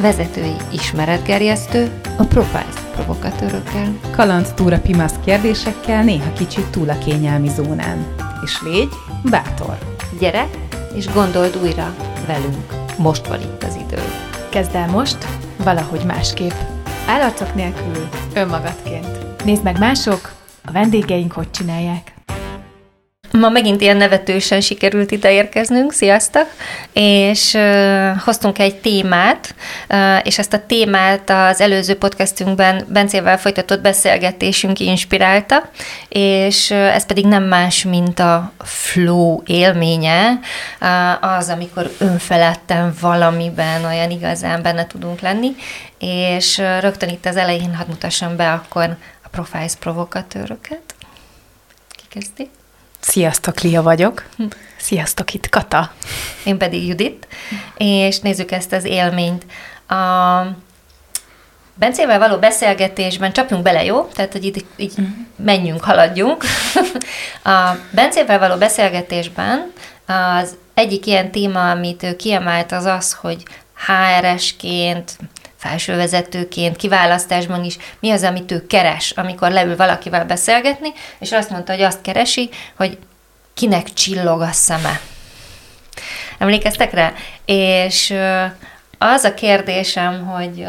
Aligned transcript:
vezetői 0.00 0.56
ismeretgerjesztő, 0.72 2.00
a 2.18 2.24
Profiles 2.24 2.74
provokatőrökkel. 2.94 3.98
Kaland 4.10 4.54
túra 4.54 4.80
pimasz 4.80 5.14
kérdésekkel, 5.24 6.04
néha 6.04 6.32
kicsit 6.32 6.66
túl 6.66 6.90
a 6.90 6.98
kényelmi 6.98 7.48
zónán. 7.48 8.14
És 8.44 8.62
légy 8.62 8.92
bátor. 9.30 9.78
Gyere, 10.18 10.48
és 10.94 11.12
gondold 11.12 11.58
újra 11.62 11.94
velünk. 12.26 12.66
Most 12.98 13.26
van 13.26 13.40
itt 13.40 13.62
az 13.62 13.78
idő. 13.86 14.02
Kezd 14.48 14.74
el 14.74 14.88
most, 14.88 15.26
valahogy 15.56 16.04
másképp. 16.04 16.54
Állarcok 17.06 17.54
nélkül, 17.54 18.08
önmagadként. 18.34 19.44
Nézd 19.44 19.62
meg 19.62 19.78
mások, 19.78 20.32
a 20.64 20.72
vendégeink 20.72 21.32
hogy 21.32 21.50
csinálják. 21.50 22.12
Ma 23.32 23.48
megint 23.48 23.80
ilyen 23.80 23.96
nevetősen 23.96 24.60
sikerült 24.60 25.10
ide 25.10 25.32
érkeznünk, 25.32 25.92
sziasztok, 25.92 26.46
és 26.92 27.54
uh, 27.54 28.18
hoztunk 28.18 28.58
egy 28.58 28.76
témát, 28.76 29.54
uh, 29.88 30.26
és 30.26 30.38
ezt 30.38 30.52
a 30.52 30.66
témát 30.66 31.30
az 31.30 31.60
előző 31.60 31.96
podcastünkben 31.96 32.84
Bencével 32.88 33.38
folytatott 33.38 33.80
beszélgetésünk 33.80 34.78
inspirálta, 34.78 35.70
és 36.08 36.70
uh, 36.70 36.94
ez 36.94 37.06
pedig 37.06 37.26
nem 37.26 37.42
más, 37.42 37.84
mint 37.84 38.18
a 38.18 38.52
flow 38.58 39.42
élménye, 39.46 40.38
uh, 40.80 41.36
az, 41.36 41.48
amikor 41.48 41.90
önfeledten 41.98 42.94
valamiben 43.00 43.84
olyan 43.84 44.10
igazán 44.10 44.62
benne 44.62 44.86
tudunk 44.86 45.20
lenni, 45.20 45.54
és 45.98 46.58
uh, 46.58 46.80
rögtön 46.80 47.08
itt 47.08 47.26
az 47.26 47.36
elején 47.36 47.74
hadd 47.74 47.88
mutassam 47.88 48.36
be 48.36 48.52
akkor 48.52 48.96
a 49.22 49.28
Profiles 49.28 49.74
provokatőröket. 49.74 50.82
Ki? 52.36 52.50
Sziasztok, 53.00 53.60
Lia 53.60 53.82
vagyok. 53.82 54.24
Sziasztok, 54.76 55.34
itt 55.34 55.48
Kata. 55.48 55.92
Én 56.44 56.58
pedig 56.58 56.86
Judit, 56.86 57.26
és 57.76 58.18
nézzük 58.18 58.50
ezt 58.50 58.72
az 58.72 58.84
élményt. 58.84 59.46
A 59.88 60.42
Bencével 61.74 62.18
való 62.18 62.38
beszélgetésben 62.38 63.32
csapjunk 63.32 63.62
bele, 63.62 63.84
jó? 63.84 64.02
Tehát, 64.02 64.32
hogy 64.32 64.44
így, 64.44 64.64
így 64.76 64.92
menjünk, 65.36 65.84
haladjunk. 65.84 66.44
A 67.44 67.70
Bencével 67.90 68.38
való 68.38 68.56
beszélgetésben 68.56 69.72
az 70.06 70.56
egyik 70.74 71.06
ilyen 71.06 71.30
téma, 71.30 71.70
amit 71.70 72.02
ő 72.02 72.16
kiemelt, 72.16 72.72
az 72.72 72.84
az, 72.84 73.12
hogy 73.12 73.42
HRS-ként, 73.86 75.16
felsővezetőként, 75.60 76.76
kiválasztásban 76.76 77.64
is, 77.64 77.76
mi 78.00 78.10
az, 78.10 78.22
amit 78.22 78.50
ő 78.50 78.66
keres, 78.66 79.10
amikor 79.10 79.50
leül 79.50 79.76
valakivel 79.76 80.24
beszélgetni, 80.24 80.92
és 81.18 81.32
azt 81.32 81.50
mondta, 81.50 81.72
hogy 81.72 81.82
azt 81.82 82.00
keresi, 82.00 82.50
hogy 82.76 82.98
kinek 83.54 83.92
csillog 83.92 84.40
a 84.40 84.52
szeme. 84.52 85.00
Emlékeztek 86.38 86.92
rá? 86.92 87.12
És 87.44 88.14
az 88.98 89.24
a 89.24 89.34
kérdésem, 89.34 90.26
hogy 90.26 90.64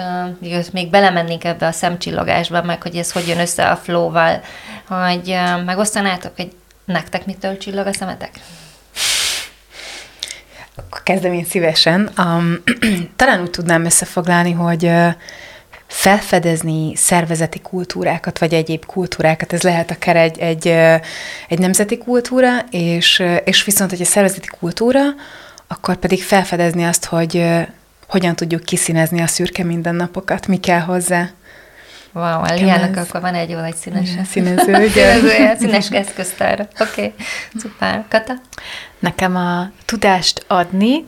még 0.72 0.90
belemennénk 0.90 1.44
ebbe 1.44 1.68
a 1.68 1.72
szemcsillogásba, 1.72 2.62
meg 2.62 2.82
hogy 2.82 2.96
ez 2.96 3.12
hogy 3.12 3.28
jön 3.28 3.40
össze 3.40 3.70
a 3.70 3.76
flow-val, 3.76 4.42
hogy 4.88 5.30
uh, 5.30 5.64
megosztanátok, 5.64 6.32
hogy 6.36 6.52
nektek 6.86 7.26
mitől 7.26 7.58
csillog 7.58 7.88
a 7.88 7.94
szemetek? 7.94 8.40
Kezdem 11.04 11.34
én 11.34 11.46
szívesen. 11.46 12.12
Um, 12.18 12.64
talán 13.16 13.42
úgy 13.42 13.50
tudnám 13.50 13.86
összefoglalni, 13.86 14.52
hogy 14.52 14.92
felfedezni 15.88 16.96
szervezeti 16.96 17.60
kultúrákat, 17.60 18.40
vagy 18.40 18.54
egyéb 18.54 18.86
kultúrákat, 18.86 19.54
ez 19.54 19.62
lehet 19.62 19.92
akár 19.92 20.16
egy, 20.16 20.40
egy, 20.40 20.68
egy 21.48 21.60
nemzeti 21.60 21.98
kultúra, 21.98 22.60
és, 22.70 23.24
és 23.44 23.64
viszont, 23.64 23.90
hogy 23.90 24.02
a 24.02 24.06
szervezeti 24.06 24.48
kultúra, 24.60 25.02
akkor 25.68 25.96
pedig 25.96 26.24
felfedezni 26.24 26.84
azt, 26.84 27.06
hogy 27.06 27.46
hogyan 28.08 28.36
tudjuk 28.36 28.64
kiszínezni 28.64 29.22
a 29.22 29.28
szürke 29.28 29.64
mindennapokat, 29.64 30.48
mi 30.48 30.60
kell 30.60 30.80
hozzá. 30.80 31.30
Wow, 32.14 32.44
Eliának 32.44 32.98
akkor 32.98 33.22
van 33.22 33.34
egy 33.34 33.50
jó 33.50 33.58
egy 33.58 33.76
színes. 33.76 34.10
Színező, 34.30 34.90
Színezője, 34.90 35.56
színes 35.60 35.90
eszköztár. 35.90 36.68
Oké, 36.80 36.92
okay. 36.92 37.14
szuper. 37.56 38.06
Kata? 38.10 38.34
Nekem 39.00 39.36
a 39.36 39.72
tudást 39.86 40.46
adni, 40.48 41.06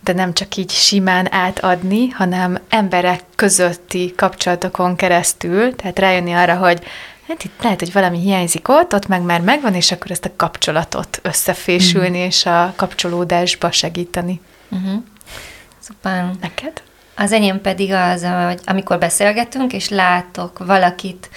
de 0.00 0.12
nem 0.12 0.32
csak 0.32 0.56
így 0.56 0.70
simán 0.70 1.32
átadni, 1.32 2.08
hanem 2.08 2.58
emberek 2.68 3.20
közötti 3.34 4.14
kapcsolatokon 4.16 4.96
keresztül, 4.96 5.76
tehát 5.76 5.98
rájönni 5.98 6.32
arra, 6.32 6.56
hogy 6.56 6.84
hát 7.28 7.44
itt 7.44 7.62
lehet, 7.62 7.80
hogy 7.80 7.92
valami 7.92 8.18
hiányzik 8.18 8.68
ott, 8.68 8.94
ott 8.94 9.06
meg 9.06 9.22
már 9.22 9.40
megvan, 9.40 9.74
és 9.74 9.92
akkor 9.92 10.10
ezt 10.10 10.24
a 10.24 10.30
kapcsolatot 10.36 11.20
összefésülni, 11.22 12.18
mm. 12.18 12.26
és 12.26 12.46
a 12.46 12.72
kapcsolódásba 12.76 13.70
segíteni. 13.70 14.40
Uh-huh. 14.68 15.02
Szuper. 15.78 16.30
Neked? 16.40 16.82
Az 17.16 17.32
enyém 17.32 17.60
pedig 17.60 17.92
az, 17.92 18.26
hogy 18.46 18.60
amikor 18.64 18.98
beszélgetünk, 18.98 19.72
és 19.72 19.88
látok 19.88 20.58
valakit, 20.66 21.30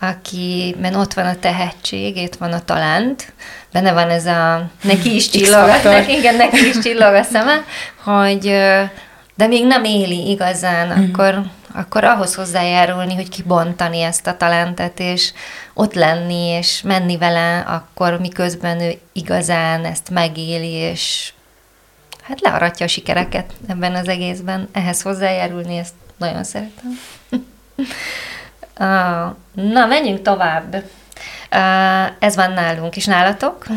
akiben 0.00 0.94
ott 0.94 1.12
van 1.12 1.26
a 1.26 1.38
tehetség, 1.38 2.16
itt 2.16 2.34
van 2.34 2.52
a 2.52 2.64
talent, 2.64 3.32
benne 3.72 3.92
van 3.92 4.10
ez 4.10 4.26
a, 4.26 4.70
neki 4.82 5.14
is 5.14 5.28
csillog, 5.30 5.68
neki, 5.84 6.12
igen, 6.18 6.34
neki 6.34 6.66
is 6.66 6.78
csillog 6.78 7.14
a 7.14 7.22
szeme, 7.22 7.64
hogy 8.04 8.44
de 9.36 9.46
még 9.46 9.66
nem 9.66 9.84
éli 9.84 10.30
igazán, 10.30 10.98
mm. 10.98 11.04
akkor, 11.04 11.42
akkor 11.74 12.04
ahhoz 12.04 12.34
hozzájárulni, 12.34 13.14
hogy 13.14 13.28
kibontani 13.28 14.00
ezt 14.00 14.26
a 14.26 14.36
talentet, 14.36 15.00
és 15.00 15.32
ott 15.74 15.94
lenni, 15.94 16.46
és 16.46 16.82
menni 16.82 17.16
vele, 17.16 17.58
akkor 17.58 18.20
miközben 18.20 18.80
ő 18.80 18.98
igazán 19.12 19.84
ezt 19.84 20.10
megéli, 20.10 20.72
és 20.72 21.32
hát 22.26 22.40
learatja 22.40 22.86
a 22.86 22.88
sikereket 22.88 23.52
ebben 23.68 23.94
az 23.94 24.08
egészben. 24.08 24.68
Ehhez 24.72 25.02
hozzájárulni, 25.02 25.76
ezt 25.76 25.94
nagyon 26.16 26.44
szeretem. 26.44 26.98
Na, 29.72 29.86
menjünk 29.86 30.22
tovább. 30.22 30.84
Ez 32.18 32.36
van 32.36 32.52
nálunk, 32.52 32.96
és 32.96 33.04
nálatok? 33.04 33.66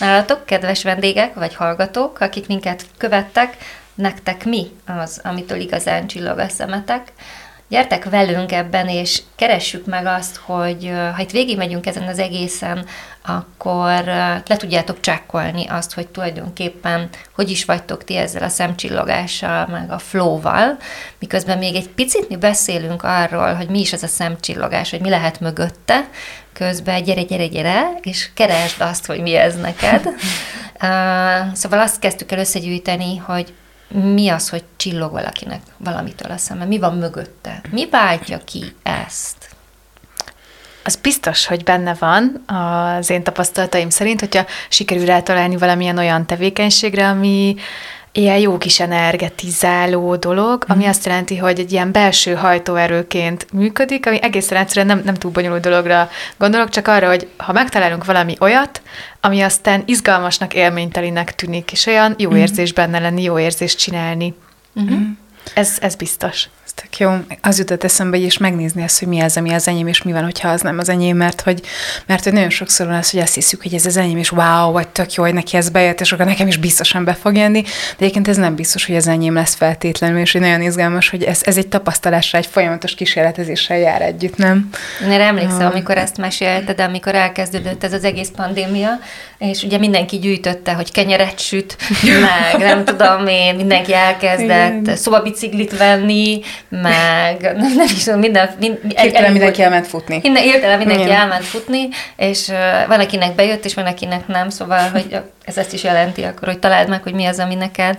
Nálatok, 0.00 0.46
kedves 0.46 0.82
vendégek, 0.82 1.34
vagy 1.34 1.54
hallgatók, 1.54 2.20
akik 2.20 2.46
minket 2.46 2.86
követtek, 2.96 3.56
nektek 3.94 4.44
mi 4.44 4.66
az, 4.86 5.20
amitől 5.24 5.60
igazán 5.60 6.06
csillog 6.06 6.38
a 6.38 6.48
szemetek? 6.48 7.12
Gyertek 7.68 8.04
velünk 8.04 8.52
ebben, 8.52 8.88
és 8.88 9.22
keressük 9.36 9.86
meg 9.86 10.06
azt, 10.06 10.36
hogy 10.36 10.92
ha 11.14 11.22
itt 11.22 11.30
végigmegyünk 11.30 11.86
ezen 11.86 12.08
az 12.08 12.18
egészen, 12.18 12.86
akkor 13.26 14.04
le 14.46 14.56
tudjátok 14.56 15.00
csekkolni 15.00 15.66
azt, 15.66 15.94
hogy 15.94 16.06
tulajdonképpen 16.08 17.08
hogy 17.34 17.50
is 17.50 17.64
vagytok 17.64 18.04
ti 18.04 18.16
ezzel 18.16 18.42
a 18.42 18.48
szemcsillogással, 18.48 19.66
meg 19.66 19.90
a 19.90 19.98
flow-val, 19.98 20.76
miközben 21.18 21.58
még 21.58 21.74
egy 21.74 21.88
picit 21.88 22.28
mi 22.28 22.36
beszélünk 22.36 23.02
arról, 23.02 23.54
hogy 23.54 23.68
mi 23.68 23.80
is 23.80 23.92
ez 23.92 24.02
a 24.02 24.06
szemcsillogás, 24.06 24.90
hogy 24.90 25.00
mi 25.00 25.08
lehet 25.08 25.40
mögötte, 25.40 26.08
közben 26.52 27.02
gyere, 27.02 27.22
gyere, 27.22 27.46
gyere, 27.46 27.90
és 28.02 28.30
keresd 28.34 28.80
azt, 28.80 29.06
hogy 29.06 29.20
mi 29.20 29.34
ez 29.34 29.56
neked. 29.56 30.08
Szóval 31.52 31.80
azt 31.80 31.98
kezdtük 31.98 32.32
el 32.32 32.38
összegyűjteni, 32.38 33.16
hogy 33.16 33.52
mi 33.88 34.28
az, 34.28 34.48
hogy 34.48 34.64
csillog 34.76 35.12
valakinek 35.12 35.60
valamitől 35.76 36.30
a 36.30 36.36
szeme? 36.36 36.64
Mi 36.64 36.78
van 36.78 36.96
mögötte? 36.96 37.60
Mi 37.70 37.88
váltja 37.90 38.38
ki 38.44 38.74
ezt? 38.82 39.48
Az 40.84 40.96
biztos, 40.96 41.46
hogy 41.46 41.64
benne 41.64 41.94
van 41.94 42.44
az 42.46 43.10
én 43.10 43.22
tapasztalataim 43.22 43.90
szerint, 43.90 44.20
hogyha 44.20 44.46
sikerül 44.68 45.04
rátalálni 45.04 45.56
valamilyen 45.56 45.98
olyan 45.98 46.26
tevékenységre, 46.26 47.08
ami 47.08 47.56
ilyen 48.18 48.38
jó 48.38 48.58
kis 48.58 48.80
energetizáló 48.80 50.16
dolog, 50.16 50.64
ami 50.68 50.84
mm. 50.84 50.88
azt 50.88 51.06
jelenti, 51.06 51.36
hogy 51.36 51.58
egy 51.58 51.72
ilyen 51.72 51.92
belső 51.92 52.34
hajtóerőként 52.34 53.52
működik, 53.52 54.06
ami 54.06 54.22
egészen 54.22 54.58
egyszerűen 54.58 54.96
nem, 54.96 55.04
nem 55.04 55.14
túl 55.14 55.30
bonyolult 55.30 55.62
dologra 55.62 56.10
gondolok, 56.38 56.68
csak 56.68 56.88
arra, 56.88 57.08
hogy 57.08 57.28
ha 57.36 57.52
megtalálunk 57.52 58.04
valami 58.04 58.36
olyat, 58.40 58.82
ami 59.20 59.40
aztán 59.40 59.82
izgalmasnak, 59.86 60.54
élménytelinek 60.54 61.34
tűnik, 61.34 61.72
és 61.72 61.86
olyan 61.86 62.14
jó 62.18 62.30
mm. 62.30 62.36
érzés 62.36 62.72
benne 62.72 62.98
lenni, 62.98 63.22
jó 63.22 63.38
érzés 63.38 63.74
csinálni. 63.74 64.34
Mm-hmm. 64.80 65.10
Ez, 65.54 65.76
ez 65.80 65.94
biztos. 65.94 66.48
Tök 66.80 66.98
jó. 66.98 67.10
Az 67.42 67.58
jutott 67.58 67.84
eszembe, 67.84 68.16
hogy 68.16 68.26
is 68.26 68.38
megnézni 68.38 68.82
azt, 68.82 68.98
hogy 68.98 69.08
mi 69.08 69.20
az, 69.20 69.36
ami 69.36 69.52
az 69.52 69.68
enyém, 69.68 69.86
és 69.86 70.02
mi 70.02 70.12
van, 70.12 70.24
hogyha 70.24 70.48
az 70.48 70.60
nem 70.60 70.78
az 70.78 70.88
enyém, 70.88 71.16
mert 71.16 71.40
hogy, 71.40 71.62
mert 72.06 72.24
hogy 72.24 72.32
nagyon 72.32 72.50
sokszor 72.50 72.86
van 72.86 72.94
az, 72.94 73.10
hogy 73.10 73.20
azt 73.20 73.34
hiszük, 73.34 73.62
hogy 73.62 73.74
ez 73.74 73.86
az 73.86 73.96
enyém, 73.96 74.16
és 74.16 74.32
wow, 74.32 74.72
vagy 74.72 74.88
tök 74.88 75.12
jó, 75.12 75.22
hogy 75.22 75.34
neki 75.34 75.56
ez 75.56 75.68
bejött, 75.68 76.00
és 76.00 76.12
akkor 76.12 76.26
nekem 76.26 76.46
is 76.46 76.56
biztosan 76.56 77.04
be 77.04 77.14
fog 77.14 77.36
jönni, 77.36 77.60
de 77.62 77.70
egyébként 77.98 78.28
ez 78.28 78.36
nem 78.36 78.54
biztos, 78.54 78.86
hogy 78.86 78.96
az 78.96 79.06
enyém 79.06 79.34
lesz 79.34 79.54
feltétlenül, 79.54 80.20
és 80.20 80.32
nagyon 80.32 80.62
izgalmas, 80.62 81.08
hogy 81.08 81.22
ez, 81.22 81.40
ez 81.44 81.56
egy 81.56 81.68
tapasztalásra, 81.68 82.38
egy 82.38 82.46
folyamatos 82.46 82.94
kísérletezéssel 82.94 83.78
jár 83.78 84.02
együtt, 84.02 84.36
nem? 84.36 84.68
Én 85.02 85.20
emlékszem, 85.20 85.66
uh. 85.66 85.72
amikor 85.72 85.98
ezt 85.98 86.16
mesélted, 86.16 86.80
amikor 86.80 87.14
elkezdődött 87.14 87.84
ez 87.84 87.92
az 87.92 88.04
egész 88.04 88.30
pandémia, 88.36 88.90
és 89.38 89.62
ugye 89.62 89.78
mindenki 89.78 90.18
gyűjtötte, 90.18 90.72
hogy 90.72 90.92
kenyeret 90.92 91.38
süt, 91.38 91.76
meg 92.52 92.60
nem 92.60 92.84
tudom 92.84 93.26
én, 93.26 93.54
mindenki 93.54 93.94
elkezdett 93.94 94.96
szobabiciklit 94.96 95.76
venni, 95.78 96.40
meg 96.68 97.40
nem 97.56 97.80
is 97.94 98.04
tudom, 98.04 98.18
minden... 98.18 98.50
minden 98.58 98.80
hirtelen 98.96 99.32
mindenki 99.32 99.62
elment 99.62 99.86
futni. 99.86 100.18
Minden, 100.22 100.42
hirtelen 100.42 100.78
mindenki 100.78 101.02
Igen. 101.02 101.20
elment 101.20 101.44
futni, 101.44 101.88
és 102.16 102.48
uh, 102.48 102.86
van, 102.86 103.00
akinek 103.00 103.34
bejött, 103.34 103.64
és 103.64 103.74
van, 103.74 103.86
akinek 103.86 104.26
nem, 104.26 104.48
szóval, 104.48 104.90
hogy 104.90 105.20
ez 105.44 105.58
ezt 105.58 105.72
is 105.72 105.82
jelenti 105.82 106.22
akkor, 106.22 106.48
hogy 106.48 106.58
találd 106.58 106.88
meg, 106.88 107.02
hogy 107.02 107.14
mi 107.14 107.26
az, 107.26 107.38
ami 107.38 107.54
neked 107.54 107.98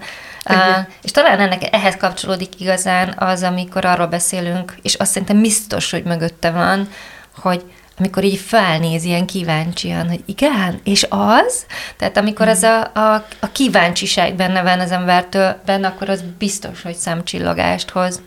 Uh, 0.49 0.85
és 1.03 1.11
talán 1.11 1.39
ennek 1.39 1.75
ehhez 1.75 1.97
kapcsolódik 1.97 2.59
igazán 2.59 3.15
az, 3.17 3.43
amikor 3.43 3.85
arról 3.85 4.07
beszélünk, 4.07 4.75
és 4.81 4.93
azt 4.93 5.11
szerintem 5.11 5.41
biztos, 5.41 5.91
hogy 5.91 6.03
mögötte 6.03 6.51
van, 6.51 6.89
hogy 7.35 7.63
amikor 7.99 8.23
így 8.23 8.39
felnéz 8.39 9.03
ilyen 9.03 9.25
kíváncsian, 9.25 10.07
hogy 10.07 10.23
igen, 10.25 10.79
és 10.83 11.05
az? 11.09 11.65
Tehát 11.97 12.17
amikor 12.17 12.47
ez 12.47 12.63
a, 12.63 12.91
a, 12.93 13.25
a 13.39 13.51
kíváncsiság 13.51 14.35
benne 14.35 14.61
van 14.61 14.79
az 14.79 14.91
embertől, 14.91 15.61
benne, 15.65 15.87
akkor 15.87 16.09
az 16.09 16.23
biztos, 16.37 16.81
hogy 16.81 16.95
szemcsillogást 16.95 17.89
hoz. 17.89 18.21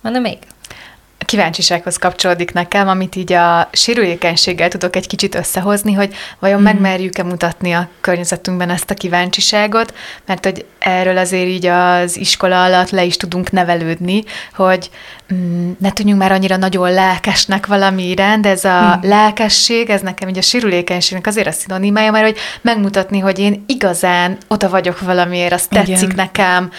Mondom 0.00 0.22
még? 0.22 0.38
kíváncsisághoz 1.26 1.96
kapcsolódik 1.96 2.52
nekem, 2.52 2.88
amit 2.88 3.16
így 3.16 3.32
a 3.32 3.68
sérülékenységgel 3.72 4.68
tudok 4.68 4.96
egy 4.96 5.06
kicsit 5.06 5.34
összehozni, 5.34 5.92
hogy 5.92 6.14
vajon 6.38 6.60
mm. 6.60 6.62
megmerjük-e 6.62 7.22
mutatni 7.22 7.72
a 7.72 7.88
környezetünkben 8.00 8.70
ezt 8.70 8.90
a 8.90 8.94
kíváncsiságot, 8.94 9.94
mert 10.26 10.44
hogy 10.44 10.64
erről 10.78 11.18
azért 11.18 11.48
így 11.48 11.66
az 11.66 12.16
iskola 12.16 12.64
alatt 12.64 12.90
le 12.90 13.04
is 13.04 13.16
tudunk 13.16 13.50
nevelődni, 13.50 14.22
hogy 14.54 14.90
mm, 15.34 15.70
ne 15.78 15.92
tudjunk 15.92 16.20
már 16.20 16.32
annyira 16.32 16.56
nagyon 16.56 16.92
lelkesnek 16.92 17.66
valami 17.66 18.08
iránt, 18.08 18.42
de 18.42 18.48
ez 18.48 18.64
a 18.64 18.96
mm. 18.96 19.08
lelkesség, 19.08 19.90
ez 19.90 20.00
nekem 20.00 20.28
így 20.28 20.38
a 20.38 20.42
sérülékenységnek 20.42 21.26
azért 21.26 21.46
a 21.46 21.52
szinonimája, 21.52 22.10
mert 22.10 22.24
hogy 22.24 22.38
megmutatni, 22.60 23.18
hogy 23.18 23.38
én 23.38 23.64
igazán 23.66 24.38
oda 24.48 24.68
vagyok 24.68 25.00
valamiért, 25.00 25.52
az 25.52 25.66
tetszik 25.66 26.02
Igen. 26.02 26.14
nekem, 26.14 26.70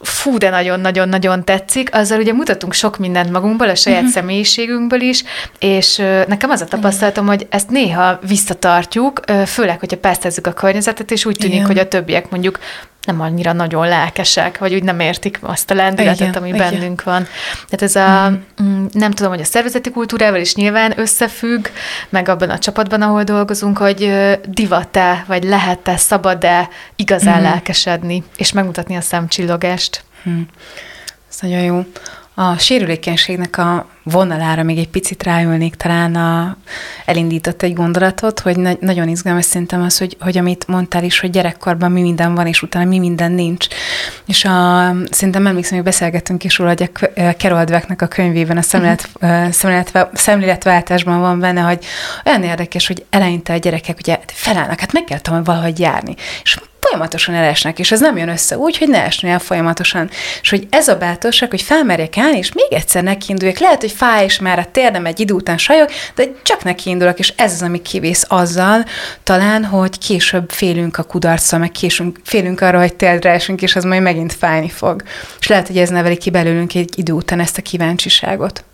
fú, 0.00 0.38
de 0.38 0.50
nagyon-nagyon-nagyon 0.50 1.44
tetszik, 1.44 1.94
azzal 1.94 2.18
ugye 2.18 2.32
mutatunk 2.32 2.72
sok 2.72 2.98
mindent 2.98 3.30
magunkból, 3.30 3.68
a 3.68 3.74
saját 3.74 3.98
uh-huh. 3.98 4.14
személyiségünkből 4.14 5.00
is, 5.00 5.24
és 5.58 5.96
nekem 6.26 6.50
az 6.50 6.60
a 6.60 6.64
tapasztalatom, 6.64 7.26
hogy 7.26 7.46
ezt 7.50 7.70
néha 7.70 8.18
visszatartjuk, 8.26 9.20
főleg, 9.46 9.78
hogyha 9.78 9.96
pesztezzük 9.96 10.46
a 10.46 10.52
környezetet, 10.52 11.10
és 11.10 11.24
úgy 11.24 11.36
tűnik, 11.36 11.54
Igen. 11.54 11.66
hogy 11.66 11.78
a 11.78 11.88
többiek 11.88 12.30
mondjuk 12.30 12.58
nem 13.06 13.20
annyira 13.20 13.52
nagyon 13.52 13.88
lelkesek, 13.88 14.58
vagy 14.58 14.74
úgy 14.74 14.82
nem 14.82 15.00
értik 15.00 15.38
azt 15.40 15.70
a 15.70 15.74
lendületet, 15.74 16.20
igen, 16.20 16.32
ami 16.32 16.48
igen. 16.48 16.70
bennünk 16.70 17.02
van. 17.02 17.26
Tehát 17.68 17.82
ez 17.82 17.96
a, 17.96 18.30
mm. 18.62 18.84
nem 18.92 19.10
tudom, 19.10 19.32
hogy 19.32 19.40
a 19.40 19.44
szervezeti 19.44 19.90
kultúrával 19.90 20.40
is 20.40 20.54
nyilván 20.54 20.92
összefügg, 20.96 21.66
meg 22.08 22.28
abban 22.28 22.50
a 22.50 22.58
csapatban, 22.58 23.02
ahol 23.02 23.22
dolgozunk, 23.22 23.78
hogy 23.78 24.12
divat-e, 24.48 25.24
vagy 25.26 25.44
lehet-e, 25.44 25.96
szabad-e 25.96 26.68
igazán 26.96 27.40
mm. 27.40 27.42
lelkesedni, 27.42 28.24
és 28.36 28.52
megmutatni 28.52 28.96
a 28.96 29.00
szemcsillogást. 29.00 30.04
Mm. 30.28 30.40
Ez 31.30 31.36
nagyon 31.40 31.60
jó. 31.60 31.84
A 32.38 32.58
sérülékenységnek 32.58 33.58
a 33.58 33.86
vonalára 34.02 34.62
még 34.62 34.78
egy 34.78 34.88
picit 34.88 35.22
ráülnék, 35.22 35.74
talán 35.74 36.14
a, 36.14 36.56
elindított 37.04 37.62
egy 37.62 37.72
gondolatot, 37.72 38.40
hogy 38.40 38.56
na, 38.56 38.76
nagyon 38.80 39.08
izgalmas 39.08 39.44
szerintem 39.44 39.82
az, 39.82 39.98
hogy, 39.98 40.16
hogy 40.20 40.38
amit 40.38 40.66
mondtál 40.66 41.04
is, 41.04 41.20
hogy 41.20 41.30
gyerekkorban 41.30 41.92
mi 41.92 42.00
minden 42.00 42.34
van, 42.34 42.46
és 42.46 42.62
utána 42.62 42.84
mi 42.84 42.98
minden 42.98 43.32
nincs. 43.32 43.66
És 44.26 44.44
a, 44.44 44.92
szerintem 45.10 45.46
emlékszem, 45.46 45.76
hogy 45.76 45.84
beszélgettünk 45.86 46.44
is 46.44 46.58
róla, 46.58 46.74
hogy 46.76 46.90
a 47.14 47.32
Keroldveknek 47.36 48.02
a 48.02 48.06
könyvében 48.06 48.56
a 48.56 48.62
szemlélet, 48.62 49.08
uh-huh. 49.20 49.50
szemlélet, 49.50 50.08
szemléletváltásban 50.12 51.20
van 51.20 51.40
benne, 51.40 51.60
hogy 51.60 51.84
olyan 52.24 52.42
érdekes, 52.42 52.86
hogy 52.86 53.04
eleinte 53.10 53.52
a 53.52 53.56
gyerekek 53.56 53.98
ugye 53.98 54.18
felállnak, 54.26 54.80
hát 54.80 54.92
meg 54.92 55.04
kell 55.04 55.18
tanulni 55.18 55.44
valahogy 55.46 55.78
járni. 55.78 56.14
És 56.42 56.58
folyamatosan 56.88 57.34
elesnek, 57.34 57.78
és 57.78 57.92
ez 57.92 58.00
nem 58.00 58.16
jön 58.16 58.28
össze 58.28 58.58
úgy, 58.58 58.78
hogy 58.78 58.88
ne 58.88 59.04
esni 59.04 59.28
el 59.28 59.38
folyamatosan. 59.38 60.10
És 60.40 60.50
hogy 60.50 60.66
ez 60.70 60.88
a 60.88 60.96
bátorság, 60.96 61.50
hogy 61.50 61.62
felmerjek 61.62 62.18
állni, 62.18 62.38
és 62.38 62.52
még 62.52 62.72
egyszer 62.72 63.02
nekiinduljak. 63.02 63.58
Lehet, 63.58 63.80
hogy 63.80 63.92
fáj, 63.92 64.24
és 64.24 64.38
már 64.38 64.58
a 64.58 64.68
térdem 64.70 65.06
egy 65.06 65.20
idő 65.20 65.34
után 65.34 65.58
sajog, 65.58 65.88
de 66.14 66.24
csak 66.42 66.64
nekiindulok, 66.64 67.18
és 67.18 67.32
ez 67.36 67.52
az, 67.52 67.62
ami 67.62 67.82
kivész 67.82 68.24
azzal, 68.28 68.84
talán, 69.22 69.64
hogy 69.64 69.98
később 69.98 70.50
félünk 70.50 70.98
a 70.98 71.02
kudarccal, 71.02 71.58
meg 71.58 71.70
késünk, 71.70 72.18
félünk 72.24 72.60
arra, 72.60 72.78
hogy 72.78 72.94
térdre 72.94 73.30
esünk, 73.30 73.62
és 73.62 73.76
az 73.76 73.84
majd 73.84 74.02
megint 74.02 74.32
fájni 74.32 74.68
fog. 74.68 75.02
És 75.40 75.46
lehet, 75.46 75.66
hogy 75.66 75.78
ez 75.78 75.88
neveli 75.88 76.16
ki 76.16 76.30
belőlünk 76.30 76.74
egy 76.74 76.98
idő 76.98 77.12
után 77.12 77.40
ezt 77.40 77.58
a 77.58 77.62
kíváncsiságot. 77.62 78.64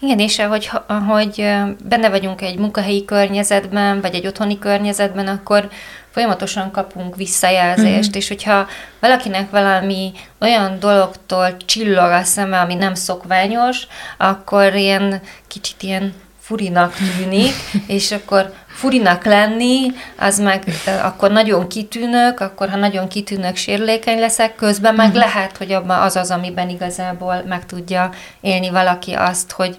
Igen, 0.00 0.18
és 0.18 0.38
ahogy, 0.38 0.70
ahogy 0.86 1.50
benne 1.84 2.08
vagyunk 2.10 2.40
egy 2.40 2.58
munkahelyi 2.58 3.04
környezetben, 3.04 4.00
vagy 4.00 4.14
egy 4.14 4.26
otthoni 4.26 4.58
környezetben, 4.58 5.26
akkor 5.26 5.68
folyamatosan 6.10 6.70
kapunk 6.70 7.16
visszajelzést, 7.16 8.08
mm-hmm. 8.08 8.18
és 8.18 8.28
hogyha 8.28 8.66
valakinek 9.00 9.50
valami 9.50 10.12
olyan 10.40 10.78
dologtól 10.78 11.56
csillog 11.56 12.10
a 12.10 12.22
szeme, 12.22 12.60
ami 12.60 12.74
nem 12.74 12.94
szokványos, 12.94 13.86
akkor 14.18 14.74
ilyen 14.74 15.20
kicsit 15.48 15.82
ilyen 15.82 16.14
furinak 16.40 16.94
tűnik, 16.94 17.52
és 17.86 18.12
akkor 18.12 18.52
furinak 18.74 19.24
lenni, 19.24 19.92
az 20.18 20.38
meg 20.38 20.64
akkor 21.02 21.30
nagyon 21.30 21.68
kitűnök, 21.68 22.40
akkor 22.40 22.68
ha 22.68 22.76
nagyon 22.76 23.08
kitűnök, 23.08 23.56
sérülékeny 23.56 24.18
leszek, 24.18 24.54
közben 24.54 24.94
meg 24.94 25.10
mm. 25.10 25.16
lehet, 25.16 25.56
hogy 25.56 25.72
abban 25.72 26.02
az 26.02 26.16
az, 26.16 26.30
amiben 26.30 26.68
igazából 26.68 27.42
meg 27.46 27.66
tudja 27.66 28.10
élni 28.40 28.70
valaki 28.70 29.12
azt, 29.12 29.52
hogy 29.52 29.78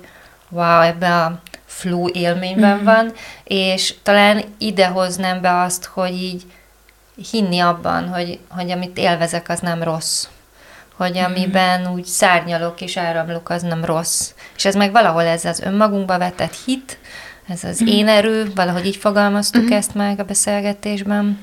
wow, 0.49 0.81
ebbe 0.81 1.15
a 1.15 1.39
flow 1.65 2.07
élményben 2.07 2.75
mm-hmm. 2.75 2.83
van, 2.83 3.11
és 3.43 3.93
talán 4.03 4.43
idehoznám 4.57 5.41
be 5.41 5.61
azt, 5.61 5.85
hogy 5.85 6.13
így 6.13 6.43
hinni 7.31 7.59
abban, 7.59 8.07
hogy, 8.07 8.39
hogy 8.49 8.71
amit 8.71 8.97
élvezek, 8.97 9.49
az 9.49 9.59
nem 9.59 9.83
rossz. 9.83 10.27
Hogy 10.95 11.13
mhm. 11.13 11.23
amiben 11.23 11.87
úgy 11.87 12.05
szárnyalok 12.05 12.81
és 12.81 12.97
áramlok, 12.97 13.49
az 13.49 13.61
nem 13.61 13.85
rossz. 13.85 14.31
És 14.55 14.65
ez 14.65 14.75
meg 14.75 14.91
valahol 14.91 15.23
ez 15.23 15.45
az 15.45 15.59
önmagunkba 15.59 16.17
vetett 16.17 16.55
hit, 16.65 16.97
ez 17.47 17.63
az 17.63 17.87
én 17.87 18.07
erő, 18.07 18.51
valahogy 18.55 18.85
így 18.85 18.95
fogalmaztuk 18.95 19.63
mm. 19.63 19.71
ezt 19.71 19.93
meg 19.93 20.19
a 20.19 20.23
beszélgetésben. 20.23 21.39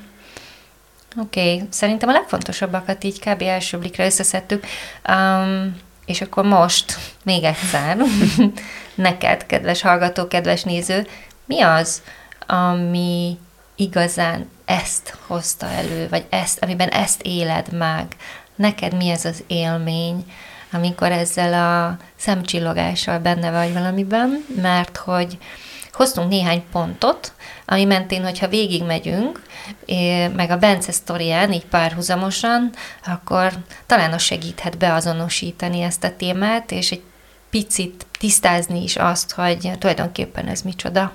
Oké, 1.16 1.54
okay. 1.54 1.66
szerintem 1.70 2.08
a 2.08 2.12
legfontosabbakat 2.12 3.04
így 3.04 3.18
kb. 3.20 3.42
első 3.42 3.78
blikre 3.78 4.04
összeszedtük. 4.04 4.66
Um, 5.08 5.76
és 6.06 6.20
akkor 6.20 6.44
most 6.44 6.98
még 7.24 7.42
egyszer, 7.42 7.96
neked, 8.94 9.46
kedves 9.46 9.82
hallgató, 9.82 10.28
kedves 10.28 10.62
néző, 10.62 11.06
mi 11.44 11.60
az, 11.60 12.02
ami 12.46 13.38
igazán 13.76 14.48
ezt 14.64 15.16
hozta 15.26 15.66
elő, 15.66 16.08
vagy 16.08 16.24
ezt, 16.28 16.62
amiben 16.62 16.88
ezt 16.88 17.22
éled 17.22 17.72
meg? 17.72 18.06
Neked 18.54 18.96
mi 18.96 19.08
ez 19.08 19.24
az 19.24 19.42
élmény, 19.46 20.32
amikor 20.72 21.12
ezzel 21.12 21.54
a 21.54 21.96
szemcsillogással 22.16 23.18
benne 23.18 23.50
vagy 23.50 23.72
valamiben, 23.72 24.44
mert 24.62 24.96
hogy 24.96 25.38
hoztunk 25.92 26.28
néhány 26.28 26.64
pontot, 26.72 27.32
ami 27.66 27.84
mentén, 27.84 28.22
hogyha 28.22 28.48
végigmegyünk, 28.48 29.42
meg 30.36 30.50
a 30.50 30.56
Bence 30.56 30.92
sztorián 30.92 31.52
így 31.52 31.66
párhuzamosan, 31.66 32.70
akkor 33.06 33.52
talán 33.86 34.12
az 34.12 34.22
segíthet 34.22 34.78
beazonosítani 34.78 35.82
ezt 35.82 36.04
a 36.04 36.16
témát, 36.16 36.70
és 36.70 36.90
egy 36.90 37.02
picit 37.50 38.06
tisztázni 38.18 38.82
is 38.82 38.96
azt, 38.96 39.32
hogy 39.32 39.70
tulajdonképpen 39.78 40.46
ez 40.46 40.62
micsoda. 40.62 41.12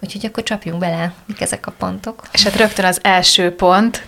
Úgyhogy 0.00 0.26
akkor 0.26 0.42
csapjunk 0.42 0.78
bele, 0.78 1.12
mik 1.26 1.40
ezek 1.40 1.66
a 1.66 1.70
pontok. 1.70 2.22
És 2.32 2.42
hát 2.42 2.56
rögtön 2.56 2.84
az 2.84 2.98
első 3.02 3.54
pont, 3.54 4.06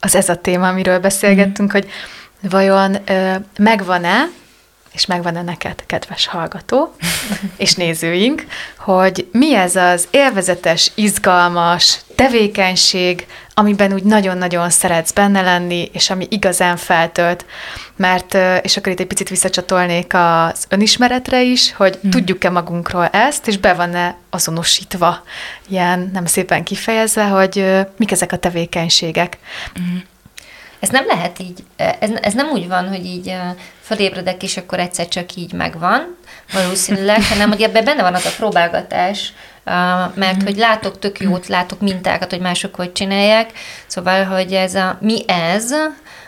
az 0.00 0.14
ez 0.14 0.28
a 0.28 0.36
téma, 0.36 0.68
amiről 0.68 0.98
beszélgettünk, 0.98 1.68
mm. 1.68 1.72
hogy 1.72 1.88
vajon 2.40 2.96
ö, 3.10 3.34
megvan-e 3.58 4.28
és 4.96 5.06
megvan-e 5.06 5.42
neked, 5.42 5.86
kedves 5.86 6.26
hallgató 6.26 6.94
és 7.56 7.74
nézőink, 7.74 8.46
hogy 8.78 9.28
mi 9.32 9.54
ez 9.54 9.76
az 9.76 10.08
élvezetes, 10.10 10.90
izgalmas 10.94 12.00
tevékenység, 12.14 13.26
amiben 13.54 13.92
úgy 13.92 14.02
nagyon-nagyon 14.02 14.70
szeretsz 14.70 15.12
benne 15.12 15.42
lenni, 15.42 15.88
és 15.92 16.10
ami 16.10 16.26
igazán 16.30 16.76
feltölt. 16.76 17.44
Mert, 17.96 18.34
és 18.62 18.76
akkor 18.76 18.92
itt 18.92 19.00
egy 19.00 19.06
picit 19.06 19.28
visszacsatolnék 19.28 20.14
az 20.14 20.64
önismeretre 20.68 21.42
is, 21.42 21.74
hogy 21.74 21.98
hmm. 22.00 22.10
tudjuk-e 22.10 22.50
magunkról 22.50 23.06
ezt, 23.06 23.48
és 23.48 23.58
be 23.58 23.74
van-e 23.74 24.16
azonosítva, 24.30 25.22
ilyen 25.68 26.10
nem 26.12 26.26
szépen 26.26 26.64
kifejezve, 26.64 27.24
hogy 27.24 27.84
mik 27.96 28.10
ezek 28.10 28.32
a 28.32 28.36
tevékenységek. 28.36 29.38
Hmm. 29.74 30.04
Ez 30.86 30.92
nem 30.92 31.06
lehet 31.06 31.38
így, 31.38 31.64
ez, 31.76 32.10
ez 32.22 32.34
nem 32.34 32.48
úgy 32.48 32.68
van, 32.68 32.88
hogy 32.88 33.04
így 33.06 33.36
fölébredek, 33.80 34.42
és 34.42 34.56
akkor 34.56 34.78
egyszer 34.78 35.08
csak 35.08 35.34
így 35.34 35.52
megvan, 35.52 36.16
valószínűleg, 36.52 37.24
hanem 37.32 37.48
hogy 37.48 37.62
ebben 37.62 37.84
benne 37.84 38.02
van 38.02 38.14
az 38.14 38.26
a 38.26 38.34
próbálgatás, 38.36 39.32
mert 40.14 40.42
hogy 40.42 40.56
látok 40.56 40.98
tök 40.98 41.20
jót, 41.20 41.46
látok 41.46 41.80
mintákat, 41.80 42.30
hogy 42.30 42.40
mások 42.40 42.74
hogy 42.74 42.92
csinálják, 42.92 43.52
szóval, 43.86 44.24
hogy 44.24 44.52
ez 44.52 44.74
a 44.74 44.98
mi 45.00 45.24
ez, 45.26 45.72